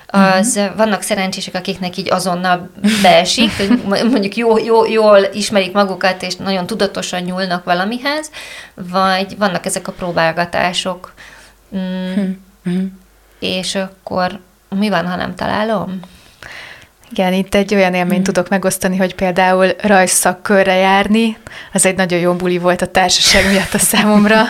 az 0.07 0.57
uh-huh. 0.57 0.77
vannak 0.77 1.03
szerencsések, 1.03 1.55
akiknek 1.55 1.97
így 1.97 2.11
azonnal 2.11 2.71
beesik, 3.03 3.57
hogy 3.57 3.83
mondjuk 3.85 4.37
jó, 4.37 4.59
jó, 4.59 4.87
jól 4.87 5.19
ismerik 5.33 5.73
magukat, 5.73 6.23
és 6.23 6.37
nagyon 6.37 6.67
tudatosan 6.67 7.23
nyúlnak 7.23 7.65
valamihez, 7.65 8.31
vagy 8.75 9.39
vannak 9.39 9.67
ezek 9.67 9.89
a 9.89 9.93
próbálgatások. 9.93 11.15
Mm. 11.77 12.31
Uh-huh. 12.65 12.83
És 13.39 13.75
akkor 13.75 14.41
mi 14.69 14.89
van, 14.89 15.07
ha 15.07 15.17
nem 15.17 15.35
találom? 15.35 16.01
Igen, 17.11 17.33
itt 17.33 17.55
egy 17.55 17.75
olyan 17.75 17.95
élményt 17.95 18.21
mm. 18.21 18.23
tudok 18.23 18.49
megosztani, 18.49 18.97
hogy 18.97 19.15
például 19.15 19.75
rajzszakkörre 19.83 20.75
járni, 20.75 21.37
az 21.73 21.87
egy 21.87 21.97
nagyon 21.97 22.19
jó 22.19 22.33
buli 22.35 22.59
volt 22.59 22.83
a 22.83 22.87
társaság 22.87 23.47
miatt 23.51 23.75
a 23.75 23.79
számomra, 23.79 24.43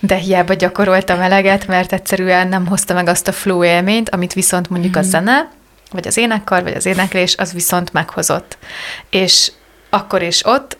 de 0.00 0.14
hiába 0.14 0.54
gyakoroltam 0.54 1.20
eleget, 1.20 1.66
mert 1.66 1.92
egyszerűen 1.92 2.48
nem 2.48 2.66
hozta 2.66 2.94
meg 2.94 3.08
azt 3.08 3.28
a 3.28 3.32
flow 3.32 3.64
élményt, 3.64 4.10
amit 4.10 4.32
viszont 4.32 4.70
mondjuk 4.70 4.96
a 4.96 5.02
zene, 5.02 5.48
vagy 5.90 6.06
az 6.06 6.16
énekkar, 6.16 6.62
vagy 6.62 6.74
az 6.74 6.86
éneklés, 6.86 7.36
az 7.36 7.52
viszont 7.52 7.92
meghozott. 7.92 8.58
És 9.10 9.52
akkor 9.90 10.22
is 10.22 10.46
ott 10.46 10.76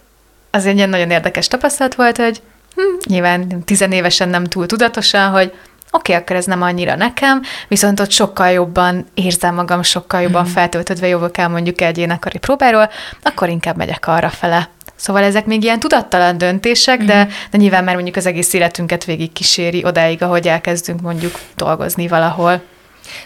az 0.50 0.67
egy 0.67 0.77
ilyen 0.77 0.88
nagyon 0.88 1.11
érdekes 1.11 1.49
tapasztalat 1.49 1.95
volt, 1.95 2.17
hogy 2.17 2.43
hm, 2.75 3.11
nyilván 3.12 3.65
tizenévesen 3.65 4.29
nem 4.29 4.45
túl 4.45 4.67
tudatosan, 4.67 5.31
hogy 5.31 5.53
oké, 5.90 6.12
okay, 6.12 6.23
akkor 6.23 6.37
ez 6.37 6.45
nem 6.45 6.62
annyira 6.62 6.95
nekem, 6.95 7.42
viszont 7.68 8.00
ott 8.00 8.11
sokkal 8.11 8.50
jobban 8.50 9.07
érzem 9.14 9.54
magam, 9.54 9.83
sokkal 9.83 10.21
jobban 10.21 10.45
mm. 10.49 10.52
feltöltödve 10.52 11.07
jövök 11.07 11.37
el 11.37 11.49
mondjuk 11.49 11.80
egy 11.80 11.99
énekari 11.99 12.38
próbáról, 12.38 12.90
akkor 13.23 13.49
inkább 13.49 13.76
megyek 13.76 14.07
arra 14.07 14.28
fele. 14.28 14.68
Szóval 14.97 15.23
ezek 15.23 15.47
még 15.47 15.62
ilyen 15.62 15.80
tudattalan 15.80 16.38
döntések, 16.38 17.02
mm. 17.02 17.07
de, 17.07 17.23
mhm. 17.23 17.33
de 17.50 17.59
nyilván 17.59 17.85
már 17.85 17.95
mondjuk 17.95 18.16
az 18.16 18.26
egész 18.26 18.52
életünket 18.52 19.04
végig 19.04 19.33
kíséri 19.33 19.85
odáig, 19.85 20.23
ahogy 20.23 20.49
elkezdünk 20.49 21.00
mondjuk 21.00 21.38
dolgozni 21.57 22.09
valahol. 22.09 22.61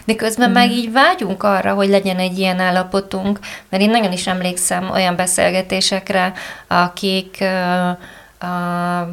De 0.05 0.15
közben 0.15 0.49
mm. 0.49 0.53
meg 0.53 0.71
így 0.71 0.91
vágyunk 0.91 1.43
arra, 1.43 1.73
hogy 1.73 1.89
legyen 1.89 2.17
egy 2.17 2.39
ilyen 2.39 2.59
állapotunk, 2.59 3.39
mert 3.69 3.83
én 3.83 3.89
nagyon 3.89 4.11
is 4.11 4.27
emlékszem 4.27 4.89
olyan 4.91 5.15
beszélgetésekre, 5.15 6.33
akik 6.67 7.37
uh, 7.39 7.89
uh, 8.41 9.07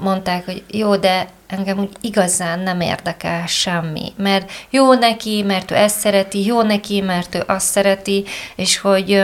mondták, 0.00 0.44
hogy 0.44 0.62
jó, 0.70 0.96
de 0.96 1.28
engem 1.48 1.78
úgy 1.78 1.96
igazán 2.00 2.60
nem 2.60 2.80
érdekel 2.80 3.46
semmi, 3.46 4.12
mert 4.16 4.50
jó 4.70 4.94
neki, 4.94 5.42
mert 5.42 5.70
ő 5.70 5.74
ezt 5.74 5.98
szereti, 5.98 6.44
jó 6.44 6.62
neki, 6.62 7.00
mert 7.00 7.34
ő 7.34 7.42
azt 7.46 7.66
szereti, 7.66 8.24
és 8.56 8.78
hogy 8.78 9.22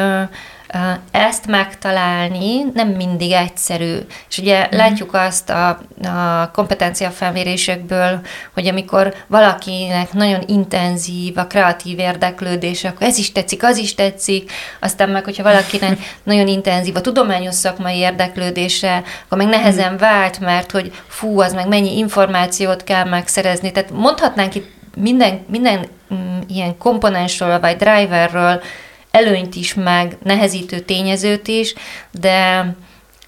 ezt 1.10 1.46
megtalálni 1.46 2.62
nem 2.74 2.88
mindig 2.88 3.30
egyszerű. 3.30 3.96
És 4.28 4.38
ugye 4.38 4.66
mm. 4.66 4.76
látjuk 4.76 5.14
azt 5.14 5.50
a, 5.50 5.68
a 6.02 6.50
kompetencia 6.52 7.10
felmérésekből, 7.10 8.20
hogy 8.54 8.66
amikor 8.66 9.14
valakinek 9.26 10.12
nagyon 10.12 10.42
intenzív 10.46 11.38
a 11.38 11.46
kreatív 11.46 11.98
érdeklődése, 11.98 12.88
akkor 12.88 13.06
ez 13.06 13.18
is 13.18 13.32
tetszik, 13.32 13.62
az 13.62 13.76
is 13.76 13.94
tetszik, 13.94 14.52
aztán 14.80 15.08
meg, 15.08 15.24
hogyha 15.24 15.42
valakinek 15.42 15.98
nagyon 16.22 16.48
intenzív 16.48 16.96
a 16.96 17.00
tudományos 17.00 17.54
szakmai 17.54 17.96
érdeklődése, 17.96 19.02
akkor 19.24 19.38
meg 19.38 19.46
nehezen 19.46 19.92
mhm. 19.92 20.00
vált, 20.00 20.40
mert 20.40 20.70
hogy 20.70 20.92
fú, 21.06 21.40
az 21.40 21.52
meg 21.52 21.68
mennyi 21.68 21.98
információt 21.98 22.84
kell 22.84 23.04
megszerezni. 23.04 23.72
Tehát 23.72 23.90
mondhatnánk 23.90 24.54
itt 24.54 24.72
minden, 24.96 25.44
minden 25.48 25.86
mm, 26.14 26.38
ilyen 26.48 26.78
komponensről 26.78 27.60
vagy 27.60 27.76
driverről 27.76 28.62
előnyt 29.14 29.54
is, 29.54 29.74
meg 29.74 30.16
nehezítő 30.22 30.78
tényezőt 30.78 31.48
is, 31.48 31.74
de 32.10 32.66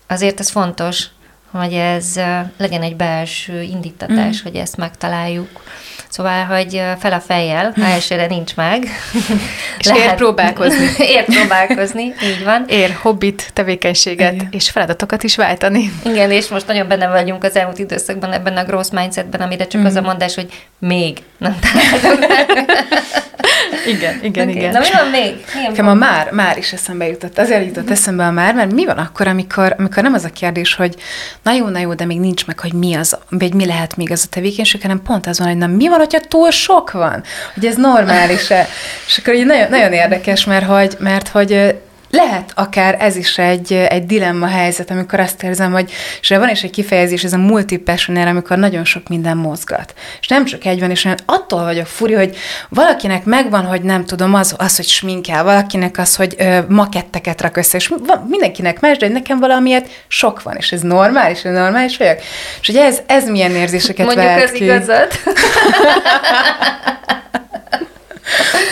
azért 0.06 0.40
ez 0.40 0.50
fontos, 0.50 1.04
hogy 1.50 1.72
ez 1.72 2.20
legyen 2.56 2.82
egy 2.82 2.96
belső 2.96 3.62
indítatás, 3.62 4.40
mm. 4.40 4.42
hogy 4.42 4.54
ezt 4.54 4.76
megtaláljuk. 4.76 5.62
Szóval, 6.08 6.44
hogy 6.44 6.82
fel 6.98 7.12
a 7.12 7.20
fejjel, 7.20 7.72
ha 7.76 7.84
elsőre 7.84 8.26
nincs 8.26 8.56
meg. 8.56 8.84
És 9.78 9.86
Lehet, 9.86 10.10
ér 10.10 10.14
próbálkozni. 10.14 10.86
ér 11.14 11.24
próbálkozni, 11.24 12.02
így 12.02 12.44
van. 12.44 12.64
Ér 12.68 12.96
hobbit, 13.00 13.50
tevékenységet 13.52 14.32
Igen. 14.32 14.48
és 14.50 14.70
feladatokat 14.70 15.22
is 15.22 15.36
váltani. 15.36 15.92
Igen, 16.04 16.30
és 16.30 16.48
most 16.48 16.66
nagyon 16.66 16.88
benne 16.88 17.08
vagyunk 17.08 17.44
az 17.44 17.56
elmúlt 17.56 17.78
időszakban 17.78 18.32
ebben 18.32 18.56
a 18.56 18.64
growth 18.64 18.92
mindsetben, 18.92 19.40
amire 19.40 19.66
csak 19.66 19.80
mm. 19.80 19.84
az 19.84 19.94
a 19.94 20.00
mondás, 20.00 20.34
hogy 20.34 20.48
még 20.78 21.22
nem 21.38 21.58
találtunk 21.60 22.26
igen, 23.86 24.18
igen, 24.22 24.48
okay. 24.48 24.56
igen. 24.56 24.72
Na 24.72 24.78
mi 24.78 24.86
van 24.92 25.10
még? 25.10 25.44
Nekem 25.68 25.88
a 25.88 25.94
már, 25.94 26.30
már 26.30 26.58
is 26.58 26.72
eszembe 26.72 27.06
jutott. 27.06 27.38
Azért 27.38 27.66
jutott 27.66 27.90
eszembe 27.90 28.24
a 28.24 28.30
már, 28.30 28.54
mert 28.54 28.72
mi 28.72 28.84
van 28.84 28.98
akkor, 28.98 29.26
amikor, 29.26 29.74
amikor 29.78 30.02
nem 30.02 30.14
az 30.14 30.24
a 30.24 30.28
kérdés, 30.28 30.74
hogy 30.74 30.94
na 31.42 31.52
jó, 31.52 31.68
na 31.68 31.78
jó, 31.78 31.94
de 31.94 32.04
még 32.04 32.20
nincs 32.20 32.46
meg, 32.46 32.60
hogy 32.60 32.72
mi 32.72 32.94
az, 32.94 33.18
vagy 33.30 33.54
mi 33.54 33.66
lehet 33.66 33.96
még 33.96 34.10
az 34.10 34.24
a 34.26 34.30
tevékenység, 34.30 34.82
hanem 34.82 35.02
pont 35.02 35.26
az 35.26 35.38
van, 35.38 35.48
hogy 35.48 35.56
na 35.56 35.66
mi 35.66 35.88
van, 35.88 35.98
hogyha 35.98 36.20
túl 36.20 36.50
sok 36.50 36.90
van? 36.90 37.22
Hogy 37.54 37.66
ez 37.66 37.76
normális-e? 37.76 38.68
És 39.06 39.18
akkor 39.18 39.34
így 39.34 39.46
nagyon, 39.46 39.68
nagyon 39.68 39.92
érdekes, 39.92 40.44
mert 40.44 40.66
hogy, 40.66 40.96
mert 40.98 41.28
hogy 41.28 41.74
lehet 42.16 42.52
akár 42.54 42.96
ez 43.00 43.16
is 43.16 43.38
egy, 43.38 43.72
egy 43.72 44.06
dilemma 44.06 44.46
helyzet, 44.46 44.90
amikor 44.90 45.20
azt 45.20 45.42
érzem, 45.42 45.72
hogy, 45.72 45.90
és 46.20 46.28
van 46.28 46.48
is 46.48 46.62
egy 46.62 46.70
kifejezés, 46.70 47.24
ez 47.24 47.32
a 47.32 47.38
multipassionál, 47.38 48.28
amikor 48.28 48.58
nagyon 48.58 48.84
sok 48.84 49.08
minden 49.08 49.36
mozgat. 49.36 49.94
És 50.20 50.28
nem 50.28 50.44
csak 50.44 50.64
egy 50.64 50.80
van, 50.80 50.90
és 50.90 51.04
olyan 51.04 51.18
attól 51.26 51.64
vagyok 51.64 51.86
furi, 51.86 52.14
hogy 52.14 52.36
valakinek 52.68 53.24
megvan, 53.24 53.64
hogy 53.64 53.82
nem 53.82 54.04
tudom, 54.04 54.34
az, 54.34 54.54
az 54.58 54.76
hogy 54.76 54.86
sminkel, 54.86 55.44
valakinek 55.44 55.98
az, 55.98 56.16
hogy 56.16 56.34
ö, 56.38 56.58
maketteket 56.68 57.40
rak 57.40 57.56
össze, 57.56 57.76
és 57.76 57.88
van, 57.88 58.26
mindenkinek 58.28 58.80
más, 58.80 58.96
de 58.96 59.08
nekem 59.08 59.38
valamiért 59.38 59.88
sok 60.08 60.42
van, 60.42 60.56
és 60.56 60.72
ez 60.72 60.80
normális, 60.80 61.44
és 61.44 61.50
normális 61.50 61.96
vagyok. 61.96 62.18
És 62.60 62.66
hogy 62.66 62.76
ez, 62.76 63.00
ez 63.06 63.28
milyen 63.28 63.54
érzéseket 63.54 64.06
Mondjuk 64.06 64.26
vált 64.26 64.42
az 64.42 64.50
ki. 64.50 64.70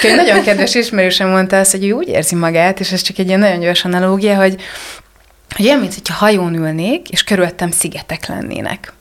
igazad. 0.02 0.18
Egy 0.18 0.26
nagyon 0.26 0.44
kedves 0.44 0.74
ismerősem 0.74 1.28
mondta 1.28 1.58
azt, 1.58 1.70
hogy 1.70 1.84
ő 1.84 1.92
úgy 1.92 2.08
érzi 2.08 2.34
magát, 2.34 2.80
és 2.80 2.92
ez 2.92 3.02
csak 3.02 3.18
egy 3.18 3.26
ilyen 3.26 3.38
nagyon 3.38 3.60
gyors 3.60 3.84
analógia, 3.84 4.36
hogy, 4.36 4.62
hogy 5.56 5.66
olyan, 5.66 5.78
mint 5.78 5.94
hogyha 5.94 6.14
hajón 6.14 6.54
ülnék, 6.54 7.10
és 7.10 7.24
körülöttem 7.24 7.70
szigetek 7.70 8.26
lennének. 8.26 8.92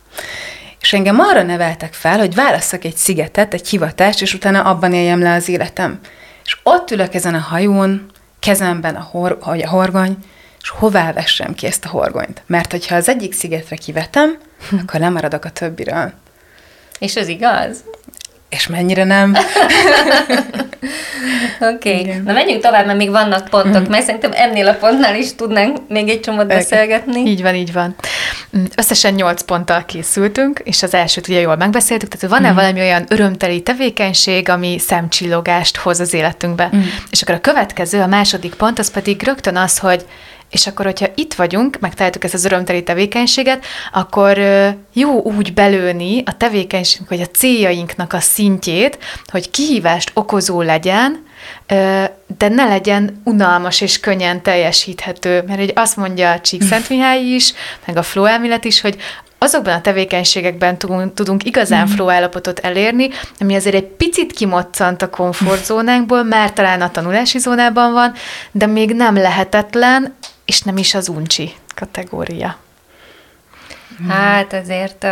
És 0.81 0.93
engem 0.93 1.19
arra 1.19 1.41
neveltek 1.41 1.93
fel, 1.93 2.17
hogy 2.17 2.35
válasszak 2.35 2.83
egy 2.83 2.95
szigetet, 2.95 3.53
egy 3.53 3.67
hivatást, 3.67 4.21
és 4.21 4.33
utána 4.33 4.61
abban 4.61 4.93
éljem 4.93 5.21
le 5.21 5.33
az 5.33 5.49
életem. 5.49 5.99
És 6.45 6.57
ott 6.63 6.91
ülök 6.91 7.13
ezen 7.13 7.35
a 7.35 7.39
hajón, 7.39 8.05
kezemben 8.39 8.95
a, 8.95 9.07
hor, 9.11 9.37
a 9.41 9.67
horgony, 9.69 10.17
és 10.61 10.69
hová 10.69 11.11
vessem 11.13 11.53
ki 11.53 11.65
ezt 11.65 11.85
a 11.85 11.89
horgonyt? 11.89 12.43
Mert 12.45 12.71
hogyha 12.71 12.95
az 12.95 13.09
egyik 13.09 13.33
szigetre 13.33 13.75
kivetem, 13.75 14.37
akkor 14.81 14.99
lemaradok 14.99 15.45
a 15.45 15.49
többiről. 15.49 16.13
És 16.99 17.15
ez 17.15 17.27
igaz? 17.27 17.83
És 18.53 18.67
mennyire 18.67 19.03
nem. 19.03 19.35
Oké, 21.59 21.99
okay. 21.99 22.21
na 22.25 22.33
menjünk 22.33 22.61
tovább, 22.61 22.85
mert 22.85 22.97
még 22.97 23.09
vannak 23.09 23.47
pontok, 23.47 23.87
mm. 23.87 23.89
mert 23.89 24.05
szerintem 24.05 24.31
ennél 24.33 24.67
a 24.67 24.73
pontnál 24.73 25.15
is 25.15 25.35
tudnánk 25.35 25.77
még 25.87 26.09
egy 26.09 26.19
csomót 26.19 26.47
beszélgetni. 26.47 27.21
Így 27.29 27.41
van, 27.41 27.55
így 27.55 27.73
van. 27.73 27.95
Mm, 28.57 28.63
összesen 28.75 29.13
nyolc 29.13 29.41
ponttal 29.41 29.85
készültünk, 29.85 30.61
és 30.63 30.83
az 30.83 30.93
elsőt 30.93 31.27
ugye 31.27 31.39
jól 31.39 31.55
megbeszéltük, 31.55 32.09
tehát 32.09 32.35
van-e 32.35 32.51
mm. 32.51 32.55
valami 32.55 32.79
olyan 32.79 33.05
örömteli 33.07 33.61
tevékenység, 33.61 34.49
ami 34.49 34.79
szemcsillogást 34.79 35.77
hoz 35.77 35.99
az 35.99 36.13
életünkbe. 36.13 36.69
Mm. 36.75 36.81
És 37.09 37.21
akkor 37.21 37.35
a 37.35 37.41
következő, 37.41 38.01
a 38.01 38.07
második 38.07 38.53
pont, 38.53 38.79
az 38.79 38.91
pedig 38.91 39.23
rögtön 39.23 39.55
az, 39.55 39.77
hogy 39.77 40.05
és 40.53 40.67
akkor, 40.67 40.85
hogyha 40.85 41.07
itt 41.15 41.33
vagyunk, 41.33 41.77
megtaláltuk 41.79 42.23
ezt 42.23 42.33
az 42.33 42.45
örömteli 42.45 42.83
tevékenységet, 42.83 43.65
akkor 43.91 44.37
jó 44.93 45.21
úgy 45.21 45.53
belőni 45.53 46.23
a 46.25 46.37
tevékenységünk, 46.37 47.09
vagy 47.09 47.21
a 47.21 47.25
céljainknak 47.25 48.13
a 48.13 48.19
szintjét, 48.19 48.97
hogy 49.25 49.51
kihívást 49.51 50.11
okozó 50.13 50.61
legyen, 50.61 51.25
de 52.37 52.47
ne 52.47 52.65
legyen 52.67 53.21
unalmas 53.23 53.81
és 53.81 53.99
könnyen 53.99 54.41
teljesíthető. 54.41 55.43
Mert 55.47 55.59
hogy 55.59 55.71
azt 55.75 55.97
mondja 55.97 56.31
a 56.31 56.39
Csíkszent 56.39 56.89
Mihály 56.89 57.21
is, 57.21 57.53
meg 57.85 57.97
a 57.97 58.03
flow 58.03 58.25
elmélet 58.25 58.65
is, 58.65 58.81
hogy 58.81 58.97
azokban 59.37 59.73
a 59.73 59.81
tevékenységekben 59.81 60.77
tudunk, 60.77 61.13
tudunk 61.13 61.43
igazán 61.43 61.87
flow 61.87 62.09
állapotot 62.09 62.59
elérni, 62.59 63.09
ami 63.39 63.55
azért 63.55 63.75
egy 63.75 63.87
picit 63.87 64.31
kimoccant 64.31 65.01
a 65.01 65.09
komfortzónánkból, 65.09 66.23
már 66.33 66.53
talán 66.53 66.81
a 66.81 66.91
tanulási 66.91 67.39
zónában 67.39 67.93
van, 67.93 68.13
de 68.51 68.65
még 68.65 68.93
nem 68.93 69.15
lehetetlen, 69.15 70.15
és 70.45 70.61
nem 70.61 70.77
is 70.77 70.93
az 70.93 71.07
uncsi 71.07 71.53
kategória. 71.75 72.57
Hát 74.09 74.53
ezért 74.53 75.03
uh, 75.03 75.11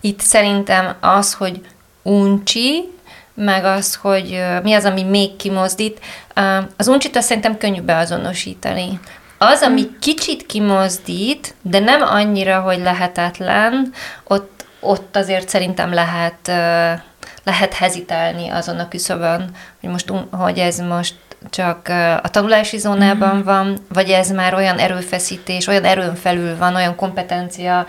itt 0.00 0.20
szerintem 0.20 0.96
az, 1.00 1.34
hogy 1.34 1.60
uncsi, 2.02 2.92
meg 3.34 3.64
az, 3.64 3.94
hogy 3.94 4.30
uh, 4.30 4.62
mi 4.62 4.72
az, 4.72 4.84
ami 4.84 5.02
még 5.02 5.36
kimozdít, 5.36 6.00
uh, 6.36 6.64
az 6.76 6.88
uncsit 6.88 7.16
azt 7.16 7.26
szerintem 7.26 7.58
könnyű 7.58 7.80
beazonosítani. 7.80 9.00
Az, 9.38 9.62
ami 9.62 9.80
hmm. 9.80 9.96
kicsit 10.00 10.46
kimozdít, 10.46 11.54
de 11.62 11.78
nem 11.78 12.02
annyira, 12.02 12.60
hogy 12.60 12.78
lehetetlen, 12.78 13.92
ott, 14.24 14.64
ott 14.80 15.16
azért 15.16 15.48
szerintem 15.48 15.92
lehet, 15.92 16.48
uh, 16.48 17.00
lehet 17.44 17.74
hezitálni 17.74 18.48
azon 18.48 18.78
a 18.78 18.88
küszöbön, 18.88 19.50
hogy 19.80 19.90
most, 19.90 20.12
hogy 20.30 20.58
ez 20.58 20.78
most 20.78 21.14
csak 21.50 21.88
a 22.22 22.28
tanulási 22.30 22.78
zónában 22.78 23.34
mm-hmm. 23.34 23.44
van, 23.44 23.78
vagy 23.88 24.10
ez 24.10 24.30
már 24.30 24.54
olyan 24.54 24.78
erőfeszítés, 24.78 25.66
olyan 25.66 25.84
erőn 25.84 26.14
felül 26.14 26.56
van, 26.56 26.74
olyan 26.74 26.96
kompetencia 26.96 27.86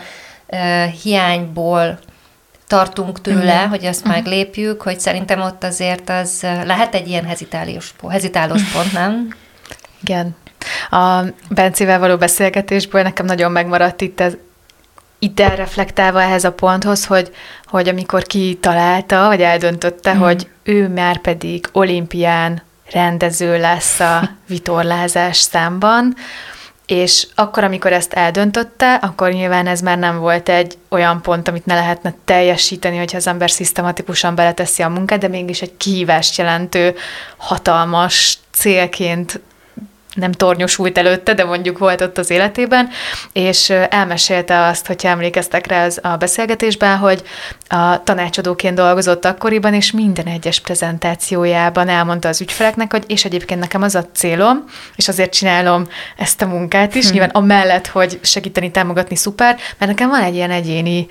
hiányból 1.04 2.00
tartunk 2.68 3.22
tőle, 3.22 3.66
mm. 3.66 3.70
hogy 3.70 3.86
azt 3.86 4.08
mm. 4.08 4.12
meglépjük, 4.12 4.82
hogy 4.82 5.00
szerintem 5.00 5.42
ott 5.42 5.64
azért 5.64 6.10
az 6.10 6.42
lehet 6.42 6.96
egy 6.96 7.08
ilyen 7.08 7.26
hezitálós, 7.26 7.94
hezitálós 8.10 8.64
pont, 8.64 8.92
nem? 8.92 9.28
Igen. 10.02 10.36
A 10.90 11.24
Bencével 11.50 12.00
való 12.00 12.18
beszélgetésből 12.18 13.02
nekem 13.02 13.26
nagyon 13.26 13.52
megmaradt 13.52 14.02
itt 14.02 14.20
ez, 14.20 14.34
ide 15.20 15.56
reflektálva 15.56 16.22
ehhez 16.22 16.44
a 16.44 16.52
ponthoz, 16.52 17.06
hogy, 17.06 17.32
hogy 17.66 17.90
amikor 17.90 18.24
kitalálta, 18.24 19.28
vagy 19.28 19.42
eldöntötte, 19.42 20.14
mm. 20.14 20.18
hogy 20.18 20.48
ő 20.64 20.88
már 20.88 21.18
pedig 21.18 21.68
olimpián 21.72 22.62
rendező 22.92 23.60
lesz 23.60 24.00
a 24.00 24.30
vitorlázás 24.48 25.38
számban, 25.38 26.16
és 26.86 27.28
akkor, 27.36 27.64
amikor 27.64 27.94
ezt 27.94 28.14
eldöntötte, 28.14 28.94
akkor 28.94 29.32
nyilván 29.32 29.68
ez 29.68 29.82
már 29.82 29.98
nem 29.98 30.20
volt 30.20 30.50
egy 30.50 30.78
olyan 30.90 31.22
pont, 31.22 31.48
amit 31.48 31.66
ne 31.66 31.74
lehetne 31.74 32.14
teljesíteni, 32.26 32.98
hogyha 32.98 33.18
az 33.18 33.28
ember 33.28 33.52
szisztematikusan 33.52 34.36
beleteszi 34.36 34.84
a 34.84 34.90
munkát, 34.90 35.20
de 35.20 35.28
mégis 35.28 35.62
egy 35.62 35.78
kihívást 35.78 36.38
jelentő, 36.38 36.96
hatalmas 37.38 38.38
célként 38.52 39.40
nem 40.16 40.32
tornyosult 40.32 40.98
előtte, 40.98 41.34
de 41.34 41.44
mondjuk 41.44 41.78
volt 41.78 42.02
ott 42.02 42.18
az 42.18 42.30
életében, 42.30 42.90
és 43.34 43.70
elmesélte 43.70 44.66
azt, 44.66 44.88
hogyha 44.88 45.08
emlékeztek 45.08 45.68
rá 45.68 45.86
az 45.86 46.00
a 46.04 46.16
beszélgetésben, 46.16 46.98
hogy 46.98 47.24
a 47.68 48.04
tanácsadóként 48.04 48.76
dolgozott 48.76 49.26
akkoriban, 49.26 49.74
és 49.74 49.92
minden 49.92 50.26
egyes 50.26 50.60
prezentációjában 50.60 51.88
elmondta 51.88 52.28
az 52.28 52.42
ügyfeleknek, 52.42 52.92
hogy 52.92 53.04
és 53.08 53.26
egyébként 53.26 53.60
nekem 53.60 53.82
az 53.82 53.96
a 53.96 54.06
célom, 54.14 54.64
és 54.96 55.08
azért 55.08 55.34
csinálom 55.34 55.88
ezt 56.18 56.42
a 56.42 56.46
munkát 56.46 56.96
is, 56.96 57.06
hm. 57.06 57.12
nyilván 57.12 57.30
amellett, 57.30 57.88
hogy 57.88 58.20
segíteni, 58.22 58.72
támogatni, 58.72 59.16
szuper, 59.16 59.58
mert 59.78 59.92
nekem 59.92 60.10
van 60.10 60.22
egy 60.22 60.36
ilyen 60.36 60.52
egyéni 60.52 61.08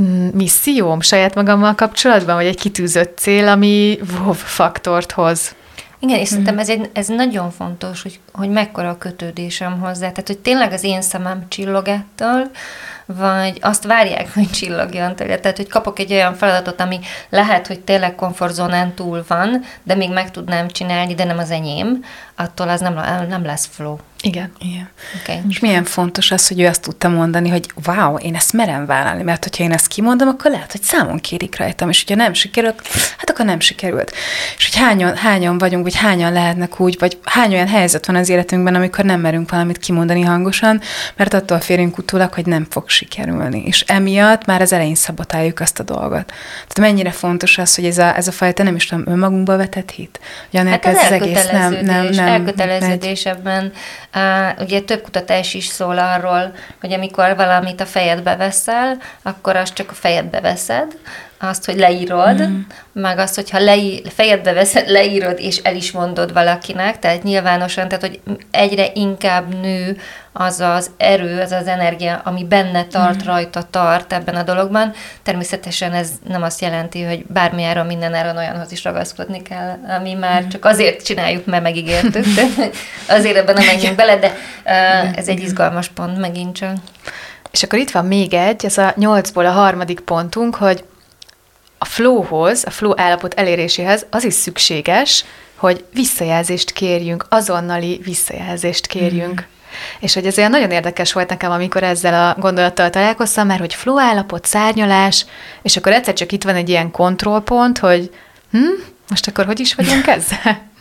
mm, 0.00 0.28
misszióm 0.32 1.00
saját 1.00 1.34
magammal 1.34 1.74
kapcsolatban, 1.74 2.34
vagy 2.34 2.46
egy 2.46 2.60
kitűzött 2.60 3.18
cél, 3.18 3.48
ami 3.48 3.98
wow 4.18 4.32
faktort 4.32 5.12
hoz. 5.12 5.54
Igen, 6.06 6.18
és 6.18 6.28
mm. 6.28 6.30
szerintem 6.30 6.58
ez, 6.58 6.68
egy, 6.68 6.90
ez 6.92 7.06
nagyon 7.06 7.50
fontos, 7.50 8.02
hogy, 8.02 8.20
hogy 8.32 8.48
mekkora 8.48 8.88
a 8.88 8.98
kötődésem 8.98 9.80
hozzá. 9.80 10.08
Tehát, 10.10 10.26
hogy 10.26 10.38
tényleg 10.38 10.72
az 10.72 10.84
én 10.84 11.02
szemem 11.02 11.48
csillog 11.48 11.88
ettől, 11.88 12.50
vagy 13.06 13.58
azt 13.60 13.84
várják, 13.84 14.32
hogy 14.34 14.50
csillogjon 14.50 15.16
tőle. 15.16 15.38
Tehát, 15.38 15.56
hogy 15.56 15.68
kapok 15.68 15.98
egy 15.98 16.12
olyan 16.12 16.34
feladatot, 16.34 16.80
ami 16.80 16.98
lehet, 17.28 17.66
hogy 17.66 17.80
tényleg 17.80 18.14
komfortzónán 18.14 18.94
túl 18.94 19.24
van, 19.28 19.62
de 19.82 19.94
még 19.94 20.12
meg 20.12 20.30
tudnám 20.30 20.68
csinálni, 20.68 21.14
de 21.14 21.24
nem 21.24 21.38
az 21.38 21.50
enyém, 21.50 22.04
attól 22.36 22.68
az 22.68 22.80
nem, 22.80 22.94
nem 23.28 23.44
lesz 23.44 23.68
flow. 23.72 23.96
Igen. 24.22 24.52
Igen. 24.58 24.88
Okay. 25.22 25.40
És 25.48 25.58
milyen 25.58 25.84
fontos 25.84 26.30
az, 26.30 26.48
hogy 26.48 26.60
ő 26.60 26.66
azt 26.66 26.82
tudta 26.82 27.08
mondani, 27.08 27.48
hogy 27.48 27.70
wow, 27.86 28.16
én 28.16 28.34
ezt 28.34 28.52
merem 28.52 28.86
vállalni, 28.86 29.22
mert 29.22 29.42
hogyha 29.42 29.64
én 29.64 29.72
ezt 29.72 29.86
kimondom, 29.86 30.28
akkor 30.28 30.50
lehet, 30.50 30.72
hogy 30.72 30.82
számon 30.82 31.18
kérik 31.18 31.58
rajtam, 31.58 31.88
és 31.88 32.04
hogyha 32.06 32.22
nem 32.22 32.32
sikerült, 32.32 32.82
hát 33.16 33.30
akkor 33.30 33.44
nem 33.44 33.60
sikerült. 33.60 34.12
És 34.56 34.68
hogy 34.70 34.82
hányan, 34.82 35.16
hányan 35.16 35.58
vagyunk, 35.58 35.82
vagy 35.82 35.96
hányan 35.96 36.32
lehetnek 36.32 36.80
úgy, 36.80 36.96
vagy 36.98 37.18
hány 37.24 37.52
olyan 37.52 37.68
helyzet 37.68 38.06
van 38.06 38.16
az 38.16 38.28
életünkben, 38.28 38.74
amikor 38.74 39.04
nem 39.04 39.20
merünk 39.20 39.50
valamit 39.50 39.78
kimondani 39.78 40.22
hangosan, 40.22 40.80
mert 41.16 41.34
attól 41.34 41.60
férünk 41.60 41.98
utólag, 41.98 42.32
hogy 42.32 42.46
nem 42.46 42.66
fog 42.70 42.88
sikerülni. 42.88 43.62
És 43.66 43.80
emiatt 43.80 44.44
már 44.44 44.60
az 44.60 44.72
elején 44.72 44.94
szabotáljuk 44.94 45.60
azt 45.60 45.78
a 45.78 45.82
dolgot. 45.82 46.24
Tehát 46.68 46.78
mennyire 46.78 47.10
fontos 47.10 47.58
az, 47.58 47.74
hogy 47.74 47.84
ez 47.84 47.98
a, 47.98 48.16
ez 48.16 48.28
a 48.28 48.32
fajta, 48.32 48.62
nem 48.62 48.74
is 48.74 48.86
tudom, 48.86 49.04
önmagunkba 49.06 49.56
vetett 49.56 49.90
hit. 49.90 50.20
Hogy 50.50 50.68
hát 50.68 50.86
ez 50.86 50.96
az 50.96 51.10
egész 51.10 51.50
nem, 51.50 51.72
nem, 51.72 52.06
nem 52.06 52.25
elköteleződés 52.26 53.26
ebben. 53.26 53.72
Uh, 54.14 54.62
ugye 54.62 54.80
több 54.80 55.02
kutatás 55.02 55.54
is 55.54 55.66
szól 55.66 55.98
arról, 55.98 56.54
hogy 56.80 56.92
amikor 56.92 57.36
valamit 57.36 57.80
a 57.80 57.86
fejedbe 57.86 58.36
veszel, 58.36 58.96
akkor 59.22 59.56
azt 59.56 59.74
csak 59.74 59.90
a 59.90 59.94
fejedbe 59.94 60.40
veszed, 60.40 60.96
azt, 61.38 61.64
hogy 61.64 61.78
leírod, 61.78 62.42
mm. 62.42 62.60
meg 62.92 63.18
azt, 63.18 63.34
hogyha 63.34 63.58
leí, 63.58 64.02
fejedbe 64.08 64.52
veszed, 64.52 64.88
leírod, 64.98 65.38
és 65.38 65.56
el 65.56 65.76
is 65.76 65.92
mondod 65.92 66.32
valakinek, 66.32 66.98
tehát 66.98 67.22
nyilvánosan, 67.22 67.88
tehát 67.88 68.06
hogy 68.06 68.20
egyre 68.50 68.86
inkább 68.94 69.60
nő 69.60 69.96
az 70.32 70.60
az 70.60 70.90
erő, 70.96 71.40
az 71.40 71.52
az 71.52 71.66
energia, 71.66 72.20
ami 72.24 72.44
benne 72.44 72.84
tart, 72.84 73.24
mm. 73.24 73.26
rajta 73.26 73.62
tart 73.70 74.12
ebben 74.12 74.34
a 74.34 74.42
dologban. 74.42 74.92
Természetesen 75.22 75.92
ez 75.92 76.10
nem 76.28 76.42
azt 76.42 76.60
jelenti, 76.60 77.02
hogy 77.02 77.26
bármiáron 77.26 77.86
mindenáron 77.86 78.36
olyanhoz 78.36 78.72
is 78.72 78.84
ragaszkodni 78.84 79.42
kell, 79.42 79.78
ami 79.98 80.14
már 80.14 80.42
mm. 80.42 80.48
csak 80.48 80.64
azért 80.64 81.04
csináljuk, 81.04 81.46
mert 81.46 81.62
megígértük, 81.62 82.24
azért 83.08 83.36
ebben 83.36 83.54
nem 83.54 83.66
menjünk 83.66 83.96
bele, 83.96 84.16
de 84.16 84.26
uh, 84.64 85.18
ez 85.18 85.28
egy 85.28 85.40
izgalmas 85.40 85.88
pont 85.88 86.18
megint 86.18 86.56
csak. 86.56 86.76
És 87.50 87.62
akkor 87.62 87.78
itt 87.78 87.90
van 87.90 88.04
még 88.04 88.34
egy, 88.34 88.64
ez 88.64 88.78
a 88.78 88.92
nyolcból 88.96 89.46
a 89.46 89.50
harmadik 89.50 90.00
pontunk, 90.00 90.54
hogy 90.54 90.84
flowhoz, 91.86 92.64
a 92.66 92.70
flow 92.70 92.92
állapot 93.00 93.34
eléréséhez 93.34 94.06
az 94.10 94.24
is 94.24 94.34
szükséges, 94.34 95.24
hogy 95.56 95.84
visszajelzést 95.92 96.72
kérjünk, 96.72 97.26
azonnali 97.28 98.00
visszajelzést 98.04 98.86
kérjünk. 98.86 99.40
Mm. 99.40 99.54
És 100.00 100.14
hogy 100.14 100.26
ez 100.26 100.38
olyan 100.38 100.50
nagyon 100.50 100.70
érdekes 100.70 101.12
volt 101.12 101.28
nekem, 101.28 101.50
amikor 101.50 101.82
ezzel 101.82 102.28
a 102.28 102.40
gondolattal 102.40 102.90
találkoztam, 102.90 103.46
mert 103.46 103.60
hogy 103.60 103.74
flow 103.74 103.98
állapot, 103.98 104.44
szárnyalás, 104.44 105.26
és 105.62 105.76
akkor 105.76 105.92
egyszer 105.92 106.14
csak 106.14 106.32
itt 106.32 106.44
van 106.44 106.54
egy 106.54 106.68
ilyen 106.68 106.90
kontrollpont, 106.90 107.78
hogy 107.78 108.10
hm, 108.50 108.82
most 109.08 109.28
akkor 109.28 109.44
hogy 109.44 109.60
is 109.60 109.74
vagyunk 109.74 110.06
ezzel? 110.06 110.64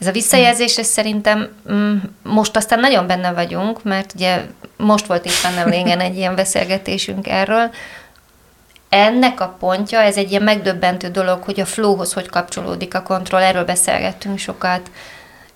Ez 0.00 0.06
a 0.06 0.12
visszajelzés, 0.12 0.78
ez 0.78 0.86
szerintem 0.86 1.48
mm, 1.72 1.96
most 2.22 2.56
aztán 2.56 2.80
nagyon 2.80 3.06
benne 3.06 3.32
vagyunk, 3.32 3.82
mert 3.82 4.12
ugye 4.14 4.40
most 4.76 5.06
volt 5.06 5.24
itt 5.24 5.42
nem 5.56 5.68
régen 5.68 6.00
egy 6.00 6.16
ilyen 6.16 6.34
beszélgetésünk 6.34 7.28
erről, 7.28 7.70
ennek 8.88 9.40
a 9.40 9.56
pontja, 9.58 10.00
ez 10.00 10.16
egy 10.16 10.30
ilyen 10.30 10.42
megdöbbentő 10.42 11.08
dolog, 11.08 11.42
hogy 11.42 11.60
a 11.60 11.66
flowhoz 11.66 12.12
hogy 12.12 12.28
kapcsolódik 12.28 12.94
a 12.94 13.02
kontroll, 13.02 13.42
erről 13.42 13.64
beszélgettünk 13.64 14.38
sokat, 14.38 14.90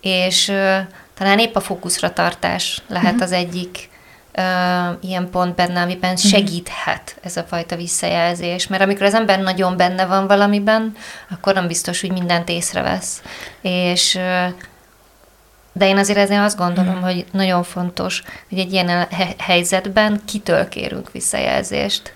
és 0.01 0.49
uh, 0.49 0.77
talán 1.15 1.39
épp 1.39 1.55
a 1.55 1.61
fókuszra 1.61 2.13
tartás 2.13 2.83
lehet 2.89 3.13
uh-huh. 3.13 3.23
az 3.23 3.33
egyik 3.33 3.89
uh, 4.37 4.97
ilyen 5.01 5.31
pont 5.31 5.55
benne, 5.55 5.81
amiben 5.81 6.13
uh-huh. 6.13 6.31
segíthet 6.31 7.17
ez 7.23 7.37
a 7.37 7.43
fajta 7.43 7.77
visszajelzés, 7.77 8.67
mert 8.67 8.83
amikor 8.83 9.07
az 9.07 9.15
ember 9.15 9.41
nagyon 9.41 9.77
benne 9.77 10.07
van 10.07 10.27
valamiben, 10.27 10.97
akkor 11.31 11.55
nem 11.55 11.67
biztos, 11.67 12.01
hogy 12.01 12.13
mindent 12.13 12.49
észrevesz. 12.49 13.23
És 13.61 14.15
uh, 14.15 14.55
de 15.75 15.87
én 15.87 15.97
azért 15.97 16.19
ezért 16.19 16.41
azt 16.41 16.57
gondolom, 16.57 16.95
uh-huh. 16.95 17.05
hogy 17.05 17.25
nagyon 17.31 17.63
fontos, 17.63 18.23
hogy 18.49 18.59
egy 18.59 18.73
ilyen 18.73 19.07
helyzetben 19.39 20.21
kitől 20.25 20.69
kérünk 20.69 21.13
visszajelzést 21.13 22.15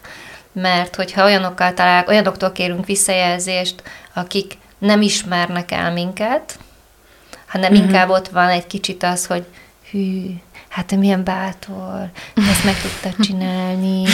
mert 0.60 0.94
hogyha 0.94 1.24
olyanokkal 1.24 1.74
talál, 1.74 2.04
olyanoktól 2.08 2.52
kérünk 2.52 2.86
visszajelzést, 2.86 3.82
akik 4.14 4.58
nem 4.78 5.02
ismernek 5.02 5.70
el 5.70 5.92
minket, 5.92 6.58
hanem 7.46 7.72
uh-huh. 7.72 7.86
inkább 7.86 8.08
ott 8.08 8.28
van 8.28 8.48
egy 8.48 8.66
kicsit 8.66 9.02
az, 9.02 9.26
hogy 9.26 9.44
hű, 9.90 10.24
hát 10.68 10.96
milyen 10.96 11.24
bátor, 11.24 12.10
ezt 12.34 12.64
meg 12.64 12.74
tudta 12.80 13.22
csinálni, 13.22 14.04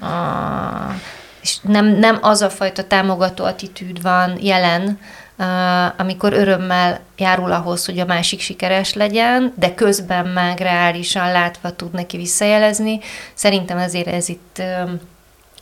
ah, 0.00 0.94
és 1.42 1.58
nem, 1.62 1.86
nem 1.86 2.18
az 2.20 2.42
a 2.42 2.50
fajta 2.50 2.86
támogató 2.86 3.44
attitűd 3.44 4.02
van 4.02 4.38
jelen, 4.40 4.98
uh, 5.38 6.00
amikor 6.00 6.32
örömmel 6.32 7.00
járul 7.16 7.52
ahhoz, 7.52 7.84
hogy 7.84 7.98
a 7.98 8.04
másik 8.04 8.40
sikeres 8.40 8.94
legyen, 8.94 9.52
de 9.56 9.74
közben 9.74 10.26
meg 10.26 10.58
reálisan 10.58 11.32
látva 11.32 11.76
tud 11.76 11.92
neki 11.92 12.16
visszajelezni. 12.16 13.00
Szerintem 13.34 13.78
ezért 13.78 14.06
ez 14.06 14.28
itt 14.28 14.56
uh, 14.58 14.90